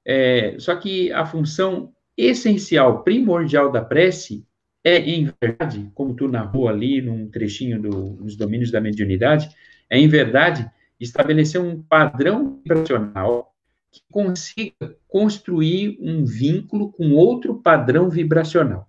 [0.06, 4.46] É, só que a função essencial, primordial da prece
[4.84, 9.50] é, em verdade, como tu narrou ali num trechinho do, dos domínios da mediunidade,
[9.90, 13.52] é, em verdade, estabelecer um padrão vibracional
[13.90, 18.88] que consiga construir um vínculo com outro padrão vibracional.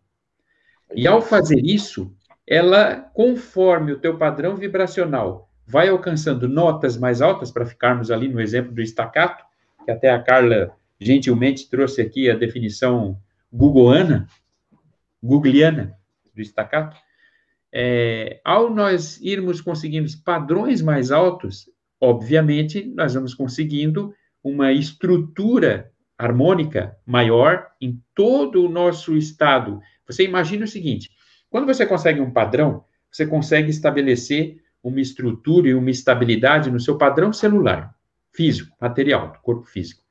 [0.96, 2.16] E ao fazer isso,
[2.50, 8.42] ela, conforme o teu padrão vibracional vai alcançando notas mais altas, para ficarmos ali no
[8.42, 9.46] exemplo do estacato,
[9.86, 13.20] que até a Carla gentilmente trouxe aqui a definição
[13.54, 14.28] googleana,
[15.22, 15.96] googliana
[16.34, 16.98] do estacato,
[17.72, 21.70] é, ao nós irmos conseguindo padrões mais altos,
[22.02, 24.12] obviamente, nós vamos conseguindo
[24.44, 29.80] uma estrutura harmônica maior em todo o nosso estado.
[30.08, 31.12] Você imagina o seguinte:
[31.50, 36.98] quando você consegue um padrão, você consegue estabelecer uma estrutura e uma estabilidade no seu
[36.98, 37.94] padrão celular,
[38.32, 40.02] físico, material, do corpo físico.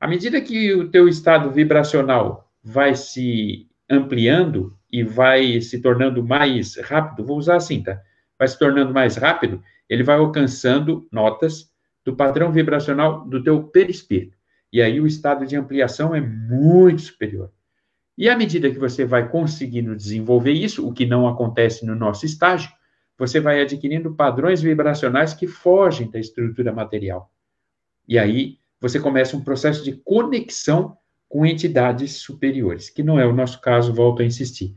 [0.00, 6.76] À medida que o teu estado vibracional vai se ampliando e vai se tornando mais
[6.76, 8.00] rápido, vou usar assim, tá?
[8.38, 11.70] Vai se tornando mais rápido, ele vai alcançando notas
[12.04, 14.36] do padrão vibracional do teu perispírito.
[14.72, 17.50] E aí o estado de ampliação é muito superior.
[18.18, 22.26] E à medida que você vai conseguindo desenvolver isso, o que não acontece no nosso
[22.26, 22.68] estágio,
[23.16, 27.30] você vai adquirindo padrões vibracionais que fogem da estrutura material.
[28.08, 30.98] E aí você começa um processo de conexão
[31.28, 34.74] com entidades superiores, que não é o nosso caso, volto a insistir.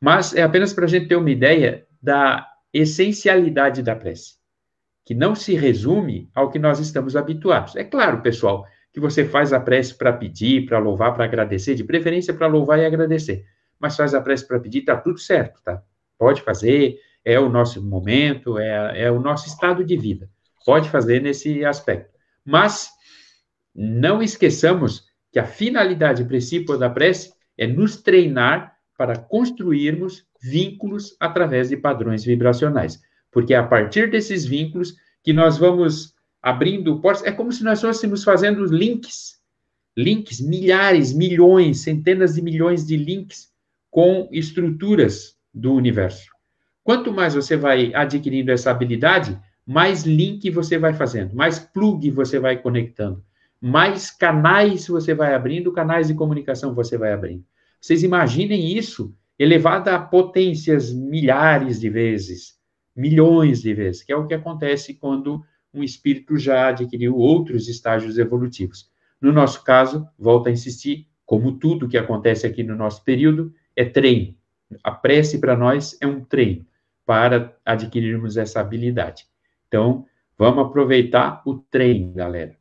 [0.00, 4.36] Mas é apenas para a gente ter uma ideia da essencialidade da prece,
[5.04, 7.76] que não se resume ao que nós estamos habituados.
[7.76, 8.66] É claro, pessoal,
[8.98, 12.80] que você faz a prece para pedir, para louvar, para agradecer, de preferência para louvar
[12.80, 13.46] e agradecer.
[13.78, 15.80] Mas faz a prece para pedir, tá tudo certo, tá?
[16.18, 20.28] Pode fazer, é o nosso momento, é, é o nosso estado de vida.
[20.66, 22.12] Pode fazer nesse aspecto.
[22.44, 22.90] Mas
[23.72, 31.68] não esqueçamos que a finalidade principal da prece é nos treinar para construirmos vínculos através
[31.68, 33.00] de padrões vibracionais.
[33.30, 36.14] Porque é a partir desses vínculos que nós vamos
[36.48, 37.24] abrindo portas.
[37.24, 39.38] É como se nós fôssemos fazendo links,
[39.96, 43.48] links, milhares, milhões, centenas de milhões de links
[43.90, 46.30] com estruturas do universo.
[46.84, 52.38] Quanto mais você vai adquirindo essa habilidade, mais link você vai fazendo, mais plug você
[52.38, 53.22] vai conectando,
[53.60, 57.44] mais canais você vai abrindo, canais de comunicação você vai abrindo.
[57.80, 62.54] Vocês imaginem isso elevado a potências milhares de vezes,
[62.96, 68.18] milhões de vezes, que é o que acontece quando um espírito já adquiriu outros estágios
[68.18, 68.90] evolutivos.
[69.20, 73.84] No nosso caso, volto a insistir, como tudo que acontece aqui no nosso período, é
[73.84, 74.34] treino.
[74.82, 76.66] A prece para nós é um treino
[77.04, 79.26] para adquirirmos essa habilidade.
[79.66, 80.06] Então,
[80.36, 82.56] vamos aproveitar o treino, galera.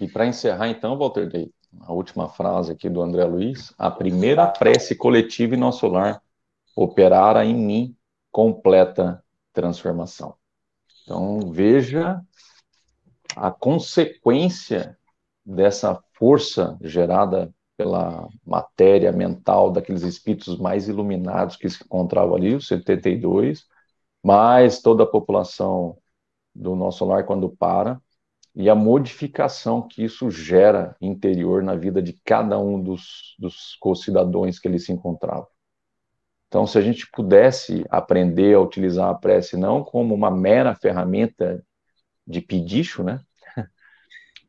[0.00, 1.50] E para encerrar, então, Walter Day,
[1.80, 6.22] a última frase aqui do André Luiz: a primeira prece coletiva em nosso lar
[6.74, 7.96] operara em mim
[8.30, 10.34] completa transformação.
[11.08, 12.20] Então, veja
[13.34, 14.98] a consequência
[15.42, 22.68] dessa força gerada pela matéria mental daqueles espíritos mais iluminados que se encontravam ali, os
[22.68, 23.64] 72,
[24.22, 25.96] mais toda a população
[26.54, 27.98] do nosso lar quando para,
[28.54, 34.58] e a modificação que isso gera interior na vida de cada um dos, dos co-cidadãos
[34.58, 35.48] que ele se encontrava.
[36.48, 41.62] Então, se a gente pudesse aprender a utilizar a prece não como uma mera ferramenta
[42.26, 43.20] de pedicho, né?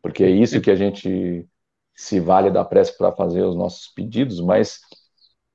[0.01, 1.47] Porque é isso que a gente
[1.93, 4.79] se vale da prece para fazer os nossos pedidos, mas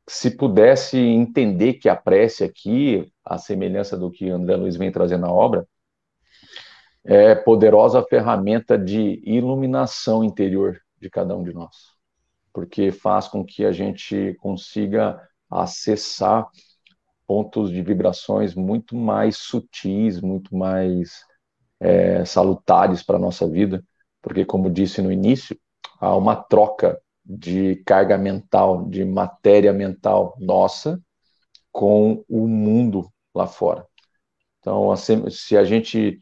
[0.07, 5.23] se pudesse entender que a prece aqui, a semelhança do que André Luiz vem trazendo
[5.23, 5.67] na obra,
[7.03, 11.75] é poderosa ferramenta de iluminação interior de cada um de nós,
[12.53, 15.21] porque faz com que a gente consiga
[15.63, 16.49] acessar
[17.27, 21.25] pontos de vibrações muito mais sutis, muito mais
[21.81, 23.83] é, salutares para a nossa vida,
[24.23, 25.59] porque, como disse no início,
[26.01, 31.01] há uma troca de carga mental, de matéria mental nossa
[31.73, 33.87] com o mundo lá fora.
[34.61, 36.19] Então, assim, se a gente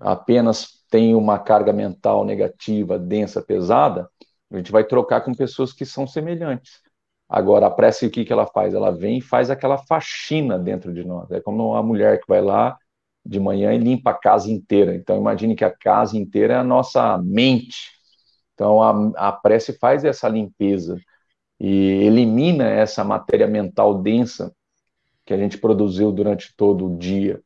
[0.00, 4.08] apenas tem uma carga mental negativa, densa, pesada,
[4.50, 6.80] a gente vai trocar com pessoas que são semelhantes.
[7.28, 8.72] Agora, a prece, o que, que ela faz?
[8.74, 11.30] Ela vem e faz aquela faxina dentro de nós.
[11.30, 12.78] É como uma mulher que vai lá
[13.24, 14.94] de manhã e limpa a casa inteira.
[14.94, 17.90] Então, imagine que a casa inteira é a nossa mente.
[18.54, 20.96] Então, a, a prece faz essa limpeza
[21.58, 24.54] e elimina essa matéria mental densa
[25.24, 27.40] que a gente produziu durante todo o dia.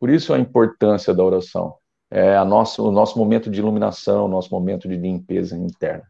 [0.00, 1.74] Por isso a importância da oração.
[2.10, 6.04] É a o nosso momento de iluminação, o nosso momento de limpeza interna.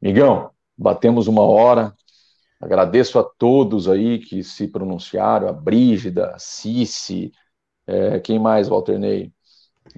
[0.00, 1.92] Migão, batemos uma hora,
[2.64, 7.30] Agradeço a todos aí que se pronunciaram, a Brígida, a Cici,
[7.86, 9.30] é, quem mais, Walter Ney?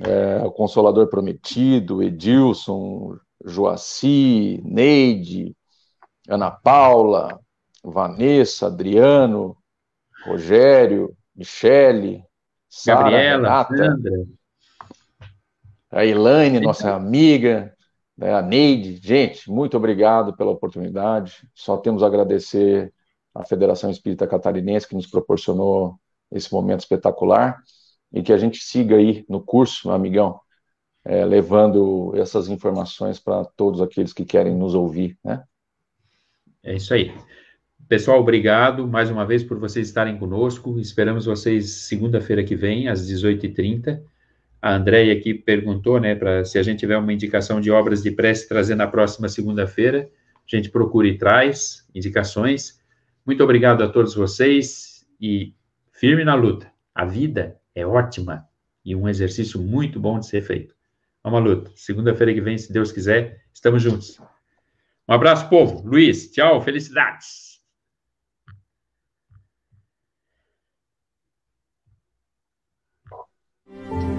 [0.00, 5.56] É, o Consolador Prometido, Edilson, Joaci, Neide,
[6.28, 7.38] Ana Paula,
[7.84, 9.56] Vanessa, Adriano,
[10.24, 12.24] Rogério, Michele,
[12.84, 14.26] Gabriela, Sandra.
[15.92, 17.75] a Elaine, nossa amiga,
[18.16, 21.46] né, a Neide, gente, muito obrigado pela oportunidade.
[21.54, 22.92] Só temos a agradecer
[23.34, 25.98] à Federação Espírita Catarinense que nos proporcionou
[26.32, 27.62] esse momento espetacular
[28.12, 30.40] e que a gente siga aí no curso, amigão,
[31.04, 35.44] é, levando essas informações para todos aqueles que querem nos ouvir, né?
[36.62, 37.14] É isso aí.
[37.86, 40.80] Pessoal, obrigado mais uma vez por vocês estarem conosco.
[40.80, 44.02] Esperamos vocês segunda-feira que vem, às 18h30
[44.60, 48.10] a Andréia aqui perguntou, né, para se a gente tiver uma indicação de obras de
[48.10, 52.80] prece trazer na próxima segunda-feira, a gente procura e traz indicações.
[53.24, 55.54] Muito obrigado a todos vocês e
[55.92, 56.70] firme na luta.
[56.94, 58.46] A vida é ótima
[58.84, 60.74] e um exercício muito bom de ser feito.
[61.22, 61.70] Vamos à luta.
[61.74, 64.20] Segunda-feira que vem, se Deus quiser, estamos juntos.
[65.08, 65.86] Um abraço, povo.
[65.86, 67.46] Luiz, tchau, felicidades.
[73.68, 74.15] thank